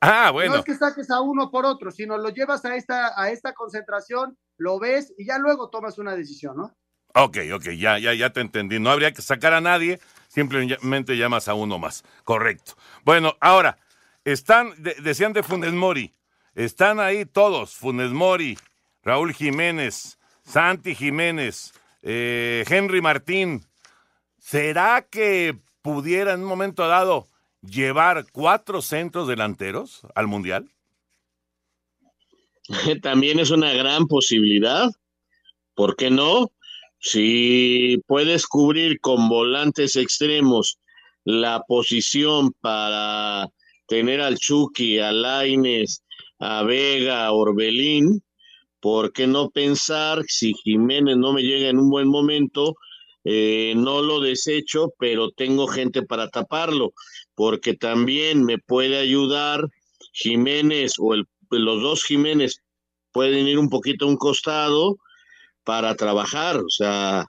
[0.00, 0.52] Ah, bueno.
[0.52, 3.52] No es que saques a uno por otro, sino lo llevas a esta, a esta
[3.52, 6.76] concentración, lo ves y ya luego tomas una decisión, ¿no?
[7.14, 8.78] Ok, ok, ya, ya, ya te entendí.
[8.78, 12.04] No habría que sacar a nadie, simplemente llamas a uno más.
[12.24, 12.76] Correcto.
[13.04, 13.78] Bueno, ahora,
[14.24, 16.14] están, decían de Funes Mori,
[16.54, 18.58] están ahí todos, Funes Mori,
[19.02, 23.64] Raúl Jiménez, Santi Jiménez, eh, Henry Martín.
[24.38, 27.26] ¿Será que pudiera en un momento dado
[27.62, 30.70] llevar cuatro centros delanteros al Mundial?
[33.02, 34.90] También es una gran posibilidad.
[35.74, 36.50] ¿Por qué no?
[36.98, 40.78] Si puedes cubrir con volantes extremos
[41.24, 43.48] la posición para
[43.86, 46.02] tener al Chucky, a Laines,
[46.38, 48.22] a Vega, a Orbelín,
[48.80, 52.74] ¿por qué no pensar si Jiménez no me llega en un buen momento?
[53.24, 56.92] Eh, no lo desecho, pero tengo gente para taparlo,
[57.34, 59.68] porque también me puede ayudar
[60.12, 62.62] Jiménez o el, los dos Jiménez
[63.12, 64.98] pueden ir un poquito a un costado
[65.68, 67.26] para trabajar, o sea,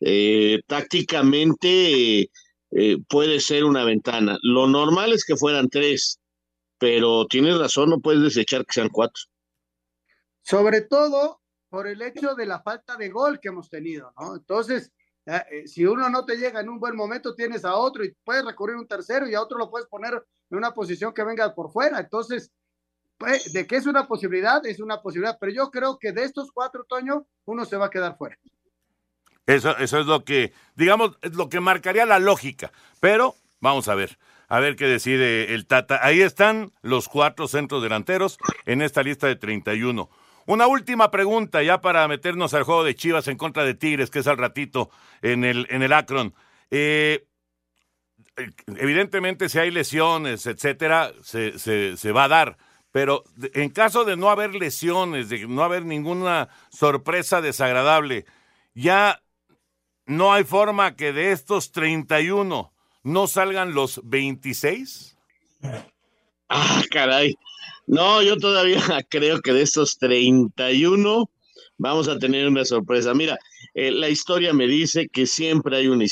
[0.00, 2.30] eh, tácticamente
[2.70, 4.38] eh, puede ser una ventana.
[4.42, 6.20] Lo normal es que fueran tres,
[6.78, 9.24] pero tienes razón, no puedes desechar que sean cuatro.
[10.40, 14.36] Sobre todo por el hecho de la falta de gol que hemos tenido, ¿no?
[14.36, 14.92] Entonces,
[15.26, 18.44] eh, si uno no te llega en un buen momento, tienes a otro y puedes
[18.44, 20.14] recurrir a un tercero y a otro lo puedes poner
[20.48, 21.98] en una posición que venga por fuera.
[21.98, 22.52] Entonces,
[23.52, 26.84] de que es una posibilidad, es una posibilidad, pero yo creo que de estos cuatro,
[26.84, 28.38] Toño, uno se va a quedar fuera.
[29.46, 32.72] Eso, eso es lo que, digamos, es lo que marcaría la lógica.
[33.00, 36.00] Pero vamos a ver, a ver qué decide el Tata.
[36.02, 40.08] Ahí están los cuatro centros delanteros en esta lista de 31.
[40.46, 44.20] Una última pregunta ya para meternos al juego de Chivas en contra de Tigres, que
[44.20, 44.90] es al ratito
[45.22, 46.34] en el, en el Akron.
[46.70, 47.26] Eh,
[48.66, 52.56] evidentemente, si hay lesiones, etcétera, se, se, va a dar.
[52.92, 53.24] Pero
[53.54, 58.26] en caso de no haber lesiones, de no haber ninguna sorpresa desagradable,
[58.74, 59.22] ya
[60.06, 62.72] no hay forma que de estos 31
[63.04, 65.16] no salgan los 26.
[66.48, 67.36] Ah, caray.
[67.86, 71.30] No, yo todavía creo que de estos 31
[71.78, 73.14] vamos a tener una sorpresa.
[73.14, 73.38] Mira,
[73.74, 76.04] eh, la historia me dice que siempre hay un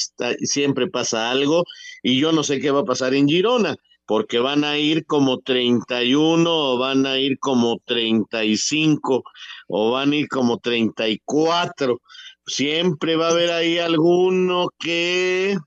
[0.43, 1.65] siempre pasa algo
[2.03, 3.77] y yo no sé qué va a pasar en Girona,
[4.09, 9.23] porque van a ir como 31 o van a ir como 35
[9.69, 12.01] o van a ir como 34.
[12.47, 15.59] Siempre va a haber ahí alguno que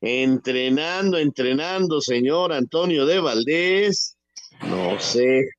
[0.00, 4.16] entrenando, entrenando, señor Antonio de Valdés
[4.62, 5.50] no sé,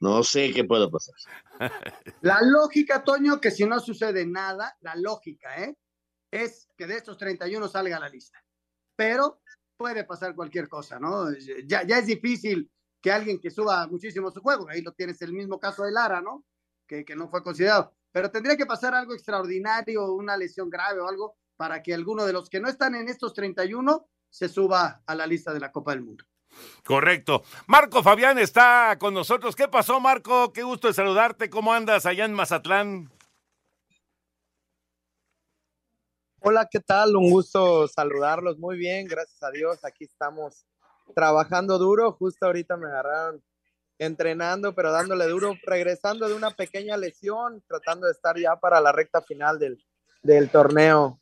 [0.00, 1.14] no sé qué puede pasar.
[2.22, 5.76] La lógica, Toño, que si no sucede nada, la lógica, ¿eh?
[6.30, 8.42] Es que de estos 31 salga la lista.
[8.96, 9.40] Pero
[9.80, 11.32] puede pasar cualquier cosa, ¿no?
[11.64, 15.32] Ya, ya es difícil que alguien que suba muchísimo su juego, ahí lo tienes el
[15.32, 16.44] mismo caso de Lara, ¿no?
[16.86, 17.94] Que, que no fue considerado.
[18.12, 22.34] Pero tendría que pasar algo extraordinario, una lesión grave o algo, para que alguno de
[22.34, 25.92] los que no están en estos 31 se suba a la lista de la Copa
[25.92, 26.26] del Mundo.
[26.84, 27.42] Correcto.
[27.66, 29.56] Marco Fabián está con nosotros.
[29.56, 30.52] ¿Qué pasó, Marco?
[30.52, 31.48] Qué gusto de saludarte.
[31.48, 33.10] ¿Cómo andas allá en Mazatlán?
[36.42, 37.16] Hola, ¿qué tal?
[37.16, 38.58] Un gusto saludarlos.
[38.58, 39.84] Muy bien, gracias a Dios.
[39.84, 40.64] Aquí estamos
[41.14, 42.12] trabajando duro.
[42.12, 43.42] Justo ahorita me agarraron
[43.98, 48.90] entrenando, pero dándole duro, regresando de una pequeña lesión, tratando de estar ya para la
[48.90, 49.84] recta final del,
[50.22, 51.20] del torneo.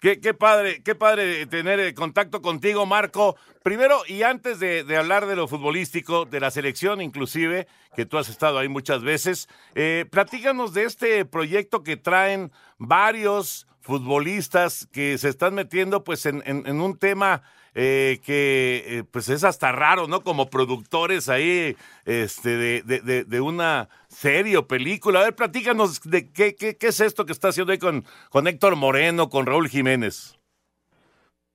[0.00, 3.36] Qué, padre, qué padre tener eh, contacto contigo, Marco.
[3.62, 8.30] Primero, y antes de, hablar de lo futbolístico, de la selección inclusive, que tú has
[8.30, 15.28] estado ahí muchas veces, eh, platícanos de este proyecto que traen varios futbolistas que se
[15.28, 17.42] están metiendo pues en, un tema
[17.74, 20.22] eh, que eh, pues es hasta raro, ¿no?
[20.22, 25.20] Como productores ahí este, de, de, una serie o película.
[25.20, 28.48] A ver, platícanos de qué, qué, qué, es esto que está haciendo ahí con, con
[28.48, 30.36] Héctor Moreno, con Raúl Jiménez.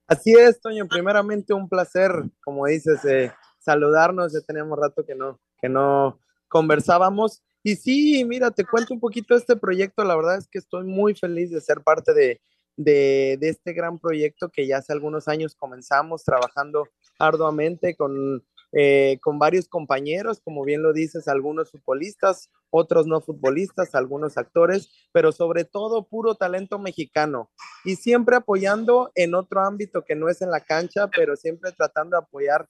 [0.06, 0.86] Así es, Toño.
[0.88, 2.12] Primeramente un placer,
[2.42, 4.32] como dices, eh, saludarnos.
[4.32, 7.42] Ya teníamos rato que no, que no conversábamos.
[7.62, 10.04] Y sí, mira, te cuento un poquito este proyecto.
[10.04, 12.40] La verdad es que estoy muy feliz de ser parte de,
[12.76, 19.38] de, este gran proyecto que ya hace algunos años comenzamos trabajando arduamente con, eh, con
[19.38, 25.64] varios compañeros, como bien lo dices, algunos futbolistas, otros no futbolistas, algunos actores, pero sobre
[25.64, 27.50] todo puro talento mexicano
[27.84, 32.16] y siempre apoyando en otro ámbito que no es en la cancha, pero siempre tratando
[32.16, 32.68] de apoyar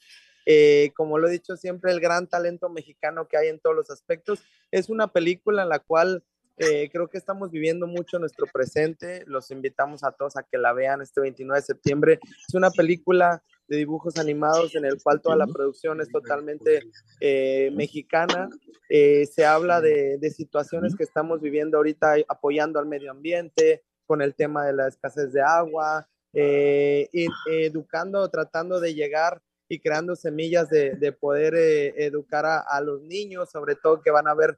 [0.48, 3.90] eh, como lo he dicho siempre, el gran talento mexicano que hay en todos los
[3.90, 4.44] aspectos.
[4.70, 6.22] Es una película en la cual
[6.58, 9.24] eh, creo que estamos viviendo mucho nuestro presente.
[9.26, 12.18] Los invitamos a todos a que la vean este 29 de septiembre.
[12.48, 16.80] Es una película de dibujos animados en el cual toda la producción es totalmente
[17.20, 18.48] eh, mexicana.
[18.88, 24.22] Eh, se habla de, de, situaciones que estamos viviendo ahorita apoyando al medio ambiente, con
[24.22, 30.94] el tema de la escasez de agua, educando, tratando de llegar y creando semillas de,
[30.94, 34.56] de poder educar a, a, los niños, sobre todo que van a ver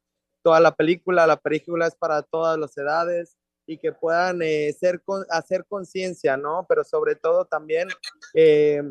[0.49, 1.27] toda la película.
[1.27, 3.37] La película es para todas las edades
[3.67, 6.65] y que puedan eh, ser, hacer conciencia, ¿no?
[6.67, 7.87] Pero sobre todo también
[8.33, 8.83] eh,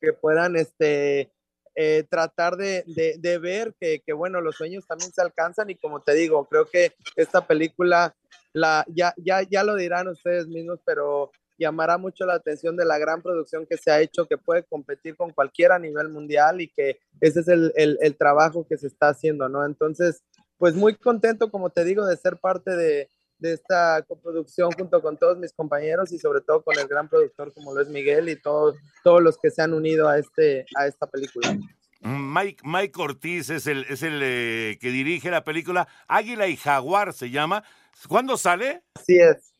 [0.00, 1.30] que puedan este,
[1.76, 6.00] eh, tratar de, de, ver que, que, bueno, los sueños también se alcanzan y como
[6.00, 8.12] te digo, creo que esta película,
[8.52, 11.30] la, ya, ya, ya lo dirán ustedes mismos, pero
[11.60, 15.14] llamará mucho la atención de la gran producción que se ha hecho, que puede competir
[15.14, 18.88] con cualquiera a nivel mundial y que ese es el, el, el trabajo que se
[18.88, 19.64] está haciendo, ¿no?
[19.64, 20.24] Entonces,
[20.62, 23.08] pues muy contento, como te digo, de ser parte de,
[23.40, 27.74] esta coproducción junto con todos mis compañeros y sobre todo con el gran productor como
[27.74, 31.08] lo es Miguel y todos, todos los que se han unido a, este, a esta
[31.08, 31.58] película.
[32.02, 37.12] Mike, Mike Ortiz es el, es el eh, que dirige la película Águila y Jaguar
[37.12, 37.64] se llama.
[38.06, 38.84] ¿Cuándo sale?
[38.94, 39.52] Así es.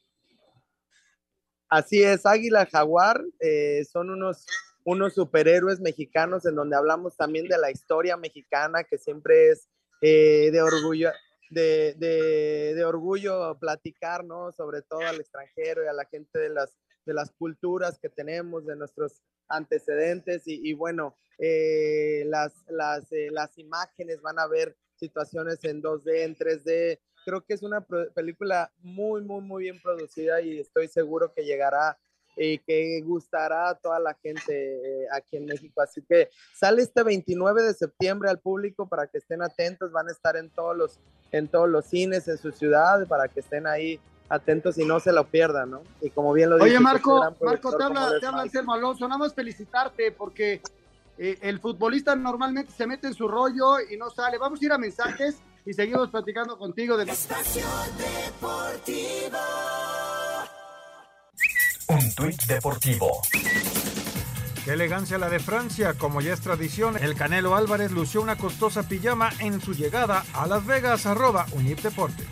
[1.69, 4.47] Así es, Águila Jaguar eh, son unos,
[4.85, 9.67] unos superhéroes mexicanos en donde hablamos también de la historia mexicana que siempre es
[10.05, 11.13] eh, de orgullo,
[11.49, 14.51] de, de, orgullo platicar, ¿no?
[14.51, 16.77] Sobre todo al extranjero y a la gente de las,
[17.07, 23.57] de las culturas que tenemos, de nuestros antecedentes y, bueno, eh, las, las, eh, las
[23.59, 26.99] imágenes van a ver situaciones en 2D, en 3D.
[27.25, 31.97] Creo que es una película muy, muy, muy bien producida y estoy seguro que llegará
[32.37, 35.81] y que gustará a toda la gente eh, aquí en México.
[35.81, 40.13] Así que sale este 29 de septiembre al público para que estén atentos, van a
[40.13, 40.99] estar en todos los,
[41.31, 45.13] en todos los cines en su ciudad para que estén ahí atentos y no se
[45.13, 45.83] lo pierdan, ¿no?
[46.01, 49.35] Y como bien lo Oye, Marco, Marco, te habla, te habla Anselmo Alonso, nada más
[49.35, 50.63] felicitarte porque
[51.19, 54.39] eh, el futbolista normalmente se mete en su rollo y no sale.
[54.39, 57.05] Vamos a ir a mensajes y seguimos platicando contigo de...
[57.05, 57.67] Espacio
[57.99, 59.39] Deportivo.
[61.93, 63.21] Un tuit deportivo.
[64.65, 68.89] Qué elegancia la de Francia, como ya es tradición, el Canelo Álvarez lució una costosa
[68.89, 72.25] pijama en su llegada a Las Vegas, arroba Unip Deporte.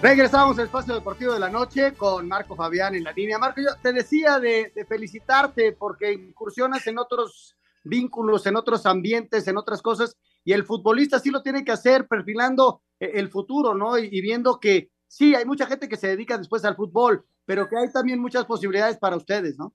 [0.00, 3.38] Regresamos al espacio deportivo de la noche con Marco Fabián en la línea.
[3.38, 7.54] Marco, yo te decía de, de felicitarte porque incursionas en otros
[7.84, 10.16] vínculos, en otros ambientes, en otras cosas,
[10.50, 13.96] y el futbolista sí lo tiene que hacer perfilando eh, el futuro, ¿no?
[13.96, 17.76] Y, viendo que sí, hay mucha gente que se dedica después al fútbol, pero que
[17.76, 19.72] hay también muchas posibilidades para ustedes, ¿no?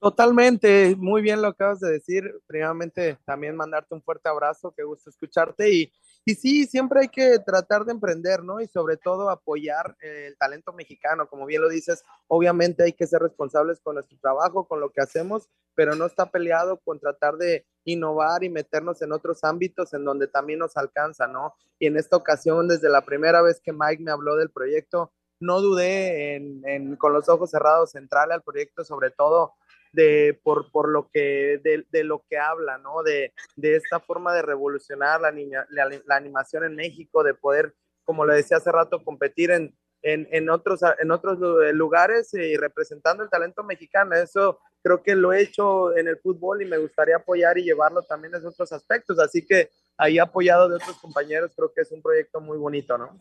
[0.00, 2.24] Totalmente, muy bien lo acabas de decir.
[2.48, 5.92] Primeramente, también mandarte un fuerte abrazo, qué gusto escucharte y,
[6.24, 8.60] y sí, siempre hay que tratar de emprender, ¿no?
[8.60, 13.22] Y sobre todo apoyar el talento mexicano, como bien lo dices, obviamente hay que ser
[13.22, 17.64] responsables con nuestro trabajo, con lo que hacemos, pero no está peleado con tratar de
[17.84, 21.54] innovar y meternos en otros ámbitos en donde también nos alcanza, ¿no?
[21.78, 25.60] Y en esta ocasión, desde la primera vez que Mike me habló del proyecto, no
[25.60, 29.54] dudé en, en con los ojos cerrados entrarle al proyecto, sobre todo
[29.92, 33.02] de, por, por lo que, de, de, lo que habla, ¿no?
[33.02, 37.74] De, de esta forma de revolucionar la, niña, la, animación en México, de poder,
[38.04, 41.38] como le decía hace rato, competir en, en, en, otros, en otros
[41.74, 44.14] lugares y representando el talento mexicano.
[44.14, 48.02] Eso creo que lo he hecho en el fútbol y me gustaría apoyar y llevarlo
[48.02, 49.18] también en otros aspectos.
[49.18, 53.18] Así que ahí apoyado de otros compañeros, creo que es un proyecto muy bonito, ¿no?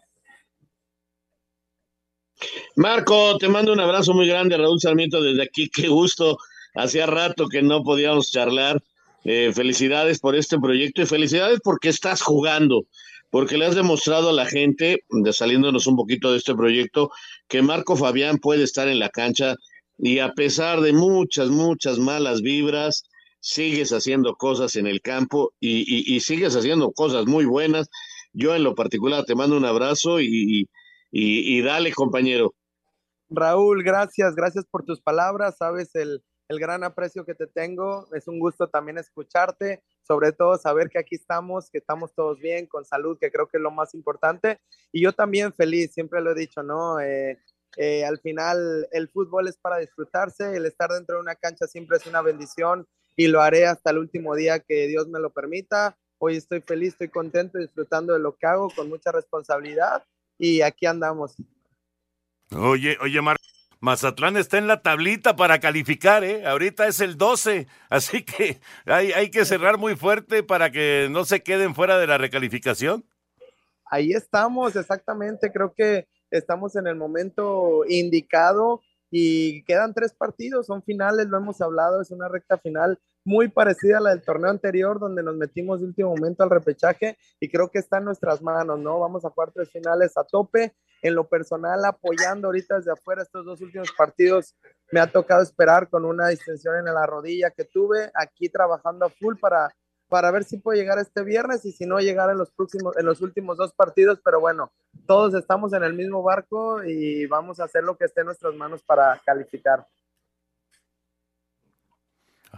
[2.75, 5.69] Marco, te mando un abrazo muy grande, Raúl Sarmiento, desde aquí.
[5.69, 6.37] Qué gusto
[6.77, 8.81] hacía rato que no podíamos charlar.
[9.23, 12.85] Eh, felicidades por este proyecto y felicidades porque estás jugando,
[13.29, 17.11] porque le has demostrado a la gente, de saliéndonos un poquito de este proyecto,
[17.49, 19.55] que Marco Fabián puede estar en la cancha
[19.97, 23.03] y a pesar de muchas, muchas malas vibras,
[23.41, 27.89] sigues haciendo cosas en el campo y, sigues haciendo cosas muy buenas.
[28.31, 30.69] Yo en lo particular te mando un abrazo y,
[31.11, 32.53] y dale, compañero.
[33.29, 38.27] Raúl, gracias, gracias por tus palabras, sabes el, el gran aprecio que te tengo, es
[38.27, 42.85] un gusto también escucharte, sobre todo saber que aquí estamos, que estamos todos bien, con
[42.85, 44.59] salud, que creo que es lo más importante,
[44.91, 46.99] y yo también feliz, siempre lo he dicho, ¿no?
[46.99, 47.39] Eh,
[47.75, 51.97] eh, al final el fútbol es para disfrutarse, el estar dentro de una cancha siempre
[51.97, 55.97] es una bendición y lo haré hasta el último día que Dios me lo permita.
[56.17, 60.03] Hoy estoy feliz, estoy contento, disfrutando de lo que hago con mucha responsabilidad
[60.39, 61.35] y aquí andamos.
[62.51, 63.56] Oye, oye, Marco.
[63.79, 66.45] Mazatlán está en la tablita para calificar, ¿eh?
[66.45, 71.25] Ahorita es el 12, así que hay, hay que cerrar muy fuerte para que no
[71.25, 73.05] se queden fuera de la recalificación.
[73.89, 75.51] Ahí estamos, exactamente.
[75.51, 81.61] Creo que estamos en el momento indicado y quedan tres partidos, son finales, lo hemos
[81.61, 85.79] hablado, es una recta final muy parecida a la del torneo anterior, donde nos metimos
[85.79, 88.99] de último momento al repechaje y creo que está en nuestras manos, ¿no?
[88.99, 90.73] Vamos a cuartos finales a tope.
[91.01, 94.55] En lo personal, apoyando ahorita desde afuera estos dos últimos partidos,
[94.91, 99.09] me ha tocado esperar con una distensión en la rodilla que tuve, aquí trabajando a
[99.09, 99.69] full para
[100.09, 103.05] para ver si puedo llegar este viernes y si no llegar en los próximos, en
[103.05, 104.71] los últimos dos partidos, pero bueno,
[105.05, 108.55] todos estamos en el mismo barco y vamos a hacer lo que esté en nuestras
[108.55, 109.85] manos para calificar.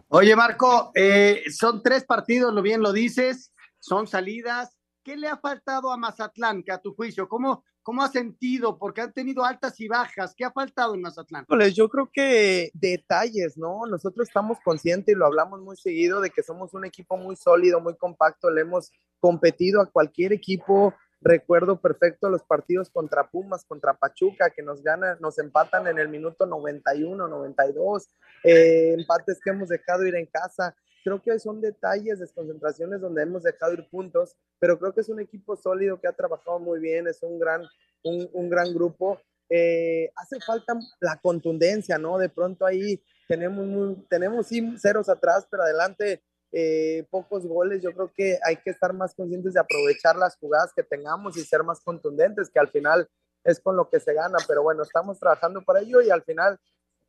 [0.08, 4.79] Oye, Marco, eh, son tres partidos, lo bien lo dices, son salidas.
[5.10, 7.28] ¿Qué le ha faltado a Mazatlán, que a tu juicio?
[7.28, 8.78] ¿Cómo, ¿Cómo ha sentido?
[8.78, 10.36] Porque han tenido altas y bajas.
[10.38, 11.48] ¿Qué ha faltado en Mazatlán?
[11.74, 13.88] Yo creo que detalles, ¿no?
[13.88, 17.82] Nosotros estamos conscientes y lo hablamos muy seguido de que somos un equipo muy sólido,
[17.82, 18.52] muy compacto.
[18.52, 20.94] Le hemos competido a cualquier equipo.
[21.22, 26.10] Recuerdo perfecto los partidos contra Pumas, contra Pachuca, que nos ganan, nos empatan en el
[26.10, 28.10] minuto 91, 92.
[28.44, 33.44] Eh, empates que hemos dejado ir en casa creo que son detalles, desconcentraciones donde hemos
[33.44, 37.08] dejado ir puntos, pero creo que es un equipo sólido que ha trabajado muy bien,
[37.08, 37.64] es un gran,
[38.04, 39.20] un, gran grupo.
[39.50, 42.18] Eh, hace falta la contundencia, ¿no?
[42.18, 46.22] De pronto ahí tenemos, tenemos sí ceros atrás, pero adelante
[46.52, 47.82] eh, pocos goles.
[47.82, 51.44] Yo creo que hay que estar más conscientes de aprovechar las jugadas que tengamos y
[51.44, 53.08] ser más contundentes, que al final
[53.44, 54.38] es con lo que se gana.
[54.48, 56.60] Pero bueno, estamos trabajando para ello y al final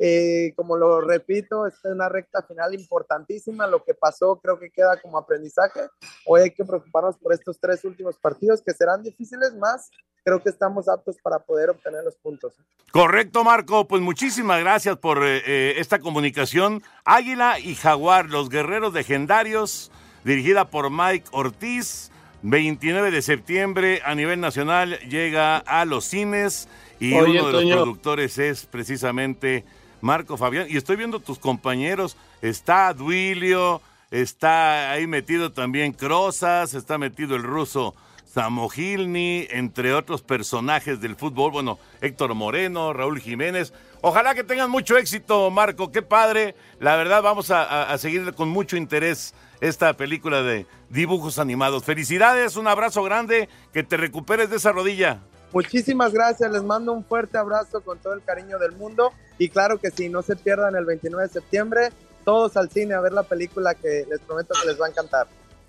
[0.03, 3.67] eh, como lo repito, esta es una recta final importantísima.
[3.67, 5.81] Lo que pasó creo que queda como aprendizaje.
[6.25, 9.91] Hoy hay que preocuparnos por estos tres últimos partidos que serán difíciles más.
[10.25, 12.55] Creo que estamos aptos para poder obtener los puntos.
[12.91, 13.87] Correcto, Marco.
[13.87, 16.83] Pues muchísimas gracias por eh, eh, esta comunicación.
[17.05, 19.93] Águila y Jaguar, los guerreros legendarios,
[20.25, 22.11] dirigida por Mike Ortiz.
[22.43, 28.39] 29 de septiembre a nivel nacional llega a los cines y uno de los productores
[28.39, 29.63] es precisamente
[30.01, 30.67] Marco Fabián.
[30.69, 33.81] Y estoy viendo tus compañeros, está Duilio,
[34.11, 37.95] está ahí metido también Crozas, está metido el ruso
[38.33, 43.73] Samogilny, entre otros personajes del fútbol, bueno, Héctor Moreno, Raúl Jiménez.
[44.03, 46.55] Ojalá que tengan mucho éxito, Marco, qué padre.
[46.79, 51.85] La verdad, vamos a, a seguir con mucho interés esta película de dibujos animados.
[51.85, 55.21] Felicidades, un abrazo grande, que te recuperes de esa rodilla.
[55.53, 59.79] Muchísimas gracias, les mando un fuerte abrazo con todo el cariño del mundo y claro
[59.79, 61.89] que sí, no se pierdan el 29 de septiembre,
[62.25, 65.27] todos al cine a ver la película que les prometo que les va a encantar.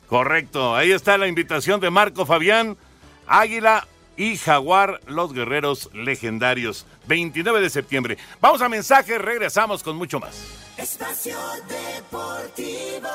[0.08, 2.78] Correcto, ahí está la invitación de Marco Fabián,
[3.26, 8.18] Águila y Jaguar, los guerreros legendarios, 29 de septiembre.
[8.40, 10.44] Vamos a mensaje, regresamos con mucho más.
[10.78, 13.10] Espacio Deportivo.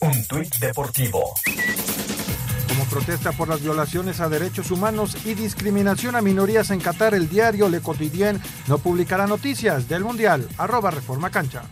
[0.00, 1.34] Un tuit deportivo
[2.84, 7.68] protesta por las violaciones a derechos humanos y discriminación a minorías en Qatar, el diario
[7.68, 10.48] Le Quotidien no publicará noticias del Mundial.
[10.58, 11.62] Arroba Reforma Cancha.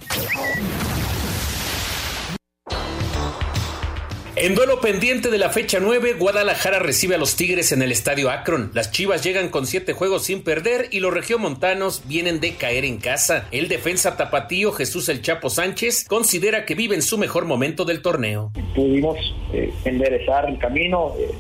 [4.43, 8.28] En duelo pendiente de la fecha 9, Guadalajara recibe a los Tigres en el Estadio
[8.28, 8.72] Akron.
[8.74, 12.99] Las Chivas llegan con siete juegos sin perder y los regiomontanos vienen de caer en
[12.99, 13.47] casa.
[13.53, 18.03] El defensa tapatío Jesús El Chapo Sánchez considera que vive en su mejor momento del
[18.03, 18.51] torneo.
[18.74, 19.16] Pudimos
[19.53, 21.30] eh, enderezar el camino, eh,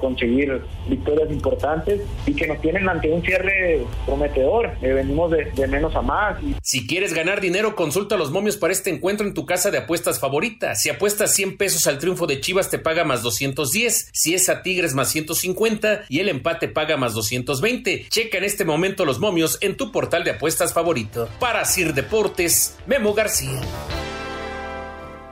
[0.00, 4.72] conseguir victorias importantes y que nos tienen ante un cierre prometedor.
[4.82, 6.38] Eh, venimos de, de, menos a más.
[6.62, 10.20] Si quieres ganar dinero, consulta los momios para este encuentro en tu casa de apuestas
[10.20, 10.74] favorita.
[10.74, 14.62] Si apuestas 100 pesos al triunfo de Chivas te paga más 210, si es a
[14.62, 18.06] Tigres más 150 y el empate paga más 220.
[18.08, 21.28] Checa en este momento los momios en tu portal de apuestas favorito.
[21.38, 23.60] Para Sir Deportes, Memo García.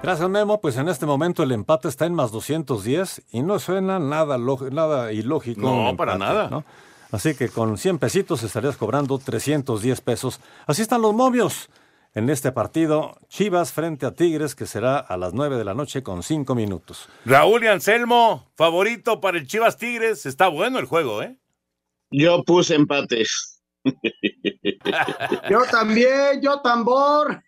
[0.02, 0.60] Gracias, Memo.
[0.62, 5.12] Pues en este momento el empate está en más 210 y no suena nada, nada
[5.12, 5.60] ilógico.
[5.60, 6.64] No, para nada.
[7.12, 10.40] Así que con 100 pesitos estarías cobrando 310 pesos.
[10.66, 11.68] Así están los momios
[12.14, 13.18] en este partido.
[13.28, 17.08] Chivas frente a Tigres, que será a las 9 de la noche con 5 minutos.
[17.26, 20.24] Raúl y Anselmo, favorito para el Chivas Tigres.
[20.24, 21.36] Está bueno el juego, ¿eh?
[22.10, 23.59] Yo puse empates.
[25.50, 27.42] Yo también, yo tambor.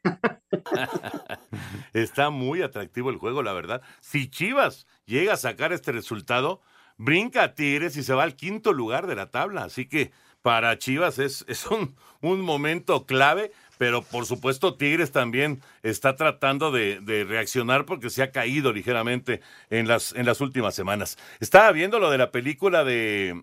[1.93, 3.83] Está muy atractivo el juego, la verdad.
[4.01, 6.61] Si Chivas llega a sacar este resultado,
[6.97, 9.65] brinca a Tigres y se va al quinto lugar de la tabla.
[9.65, 10.13] Así que
[10.43, 13.53] para Chivas es, un momento clave
[13.83, 19.89] pero por supuesto Tigres también está tratando de, reaccionar porque se ha caído ligeramente en
[19.89, 21.19] las, últimas semanas.
[21.41, 23.43] Estaba viendo lo de la película de,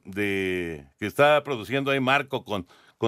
[0.97, 2.65] que está produciendo ahí Marco con,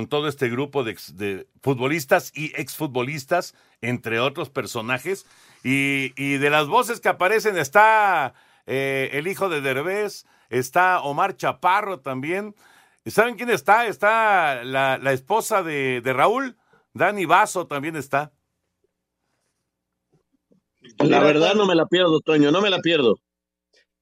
[0.09, 5.25] todo este grupo de, futbolistas y exfutbolistas, entre otros personajes,
[5.63, 8.33] y, de las voces que aparecen está
[8.67, 12.55] eh, el hijo de Derbez, está Omar Chaparro también.
[13.05, 13.87] ¿Saben quién está?
[13.87, 16.57] Está la, esposa de Raúl,
[16.93, 18.31] Dani Vaso también está.
[20.99, 23.15] La verdad no me la pierdo, Toño, no me la pierdo.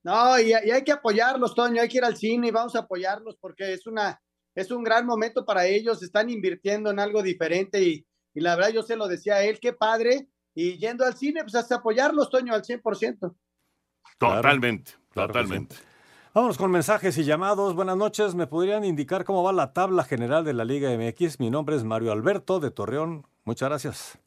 [0.03, 3.37] No, y, hay que apoyarlos, Toño, hay que ir al cine y vamos a apoyarlos
[3.39, 4.19] porque es una
[4.55, 8.83] es un gran momento para ellos, están invirtiendo en algo diferente y, la verdad yo
[8.83, 12.53] se lo decía a él, qué padre, y yendo al cine, pues hasta apoyarlos, Toño,
[12.53, 13.35] al 100%.
[14.17, 15.75] Totalmente, totalmente.
[16.39, 17.75] Vámonos con mensajes y llamados.
[17.75, 18.33] Buenas noches.
[18.33, 21.37] ¿Me podrían indicar cómo va la tabla general de la Liga MX?
[21.41, 23.27] Mi nombre es Mario Alberto de Torreón.
[23.43, 24.19] Muchas gracias.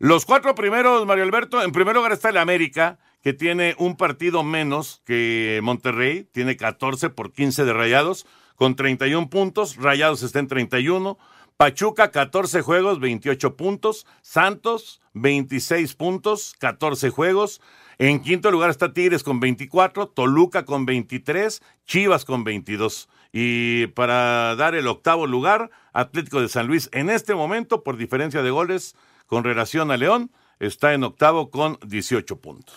[0.00, 1.62] Los cuatro primeros, Mario Alberto.
[1.62, 6.24] En primer lugar está el América, que tiene un partido menos que Monterrey.
[6.32, 8.26] Tiene 14 por 15 de Rayados,
[8.56, 9.76] con 31 puntos.
[9.76, 11.16] Rayados está en 31.
[11.56, 14.04] Pachuca, 14 juegos, 28 puntos.
[14.20, 17.60] Santos, 26 puntos, 14 juegos.
[18.02, 23.10] En quinto lugar está Tigres con 24, Toluca con 23, Chivas con 22.
[23.30, 28.42] Y para dar el octavo lugar, Atlético de San Luis en este momento, por diferencia
[28.42, 28.96] de goles
[29.26, 30.30] con relación a León,
[30.60, 32.74] está en octavo con 18 puntos.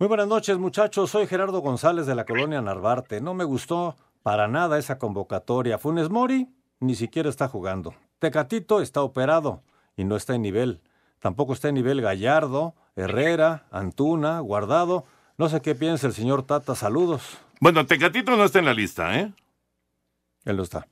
[0.00, 3.20] Muy buenas noches muchachos, soy Gerardo González de la colonia Narvarte.
[3.20, 3.94] No me gustó
[4.24, 5.78] para nada esa convocatoria.
[5.78, 6.48] Funes Mori
[6.80, 7.94] ni siquiera está jugando.
[8.18, 9.62] Tecatito está operado
[9.96, 10.80] y no está en nivel.
[11.24, 15.06] Tampoco está en nivel Gallardo, Herrera, Antuna, Guardado.
[15.38, 16.74] No sé qué piensa el señor Tata.
[16.74, 17.38] Saludos.
[17.60, 19.32] Bueno, Tecatito no está en la lista, ¿eh?
[20.44, 20.86] Él no está.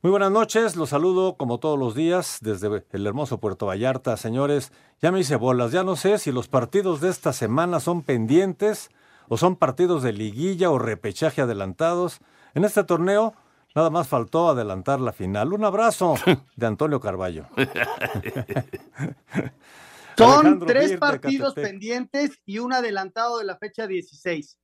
[0.00, 4.16] Muy buenas noches, los saludo como todos los días desde el hermoso Puerto Vallarta.
[4.16, 8.02] Señores, ya me hice bolas, ya no sé si los partidos de esta semana son
[8.02, 8.90] pendientes
[9.26, 12.20] o son partidos de liguilla o repechaje adelantados.
[12.54, 13.34] En este torneo
[13.78, 15.52] nada más faltó adelantar la final.
[15.52, 16.16] Un abrazo
[16.56, 17.46] de Antonio Carballo.
[20.18, 24.58] Son tres partidos pendientes y un adelantado de la fecha 16.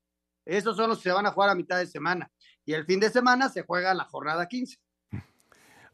[0.47, 2.29] Esos son los que se van a jugar a mitad de semana.
[2.65, 4.79] Y el fin de semana se juega la jornada 15.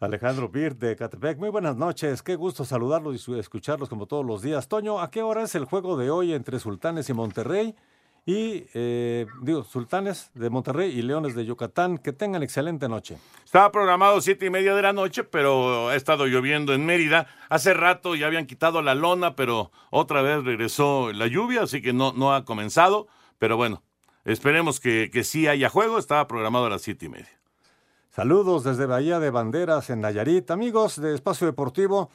[0.01, 4.41] Alejandro Bir de Catepec, muy buenas noches, qué gusto saludarlos y escucharlos como todos los
[4.41, 4.66] días.
[4.66, 7.77] Toño, ¿a qué hora es el juego de hoy entre Sultanes y Monterrey?
[8.27, 11.99] Y eh, digo, Sultanes de Monterrey y Leones de Yucatán.
[11.99, 13.18] Que tengan excelente noche.
[13.45, 17.27] Estaba programado siete y media de la noche, pero ha estado lloviendo en Mérida.
[17.49, 21.93] Hace rato ya habían quitado la lona, pero otra vez regresó la lluvia, así que
[21.93, 23.09] no, no ha comenzado.
[23.39, 23.83] Pero bueno,
[24.25, 25.99] esperemos que, que sí haya juego.
[25.99, 27.41] Estaba programado a las siete y media.
[28.11, 30.51] Saludos desde Bahía de Banderas en Nayarit.
[30.51, 32.11] Amigos de Espacio Deportivo,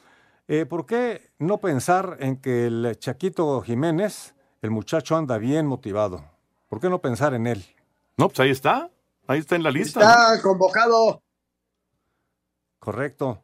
[0.46, 4.35] eh, ¿por qué no pensar en que el Chaquito Jiménez
[4.66, 6.24] el muchacho anda bien motivado.
[6.68, 7.64] ¿Por qué no pensar en él?
[8.16, 8.90] No, pues ahí está.
[9.28, 10.00] Ahí está en la lista.
[10.00, 11.22] Está convocado.
[12.80, 13.42] Correcto.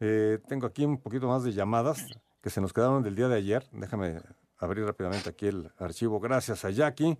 [0.00, 2.04] Eh, tengo aquí un poquito más de llamadas
[2.42, 3.66] que se nos quedaron del día de ayer.
[3.72, 4.20] Déjame
[4.58, 6.20] abrir rápidamente aquí el archivo.
[6.20, 7.16] Gracias a Jackie.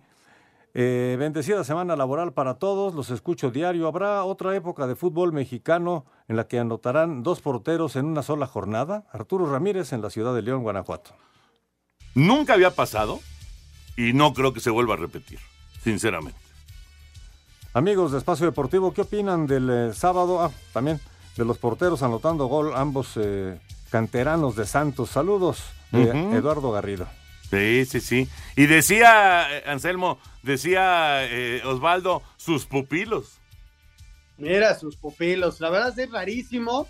[0.73, 2.93] Eh, bendecida semana laboral para todos.
[2.93, 3.87] Los escucho diario.
[3.87, 8.45] ¿Habrá otra época de fútbol mexicano en la que anotarán dos porteros en una sola
[8.45, 9.05] jornada?
[9.11, 11.15] Arturo Ramírez en la ciudad de León, Guanajuato.
[12.13, 13.19] Nunca había pasado
[14.01, 15.39] y no creo que se vuelva a repetir,
[15.83, 16.39] sinceramente.
[17.73, 20.41] Amigos de Espacio Deportivo, ¿qué opinan del eh, sábado?
[20.41, 20.99] Ah, también
[21.37, 23.59] de los porteros anotando gol, ambos eh,
[23.91, 25.11] canteranos de Santos.
[25.11, 27.07] Saludos, Eduardo Garrido.
[27.49, 28.29] Sí, sí, sí.
[28.55, 31.21] Y decía, eh, Anselmo, decía
[31.65, 33.37] Osvaldo, sus pupilos.
[34.37, 35.61] Mira, sus pupilos.
[35.61, 36.87] La verdad es rarísimo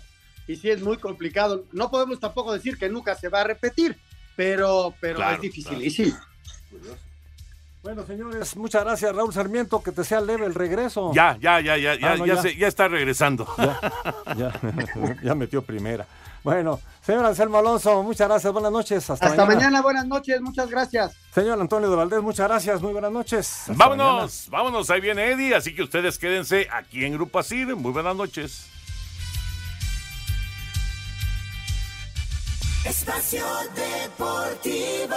[0.48, 1.66] y sí es muy complicado.
[1.72, 3.98] No podemos tampoco decir que nunca se va a repetir,
[4.34, 6.16] pero, pero es dificilísimo.
[7.82, 11.10] Bueno, señores, muchas gracias, Raúl Sarmiento, que te sea leve el regreso.
[11.12, 13.44] Ya, ya, ya, ya, ya, ah, ya, está regresando.
[14.36, 14.52] Ya,
[15.22, 16.06] ya, metió primera.
[16.44, 19.10] Bueno, señor Anselmo Alonso, muchas gracias, buenas noches.
[19.10, 19.82] Hasta, Hasta mañana.
[19.82, 21.16] buenas noches, muchas gracias.
[21.34, 23.62] Señor Antonio de Valdés, muchas gracias, muy buenas noches.
[23.62, 27.74] Hasta vámonos, vámonos, ahí viene Eddie, así que ustedes quédense aquí en Grupo Asir.
[27.74, 28.68] Muy buenas noches.
[32.84, 33.44] Espacio
[33.74, 35.16] Deportivo.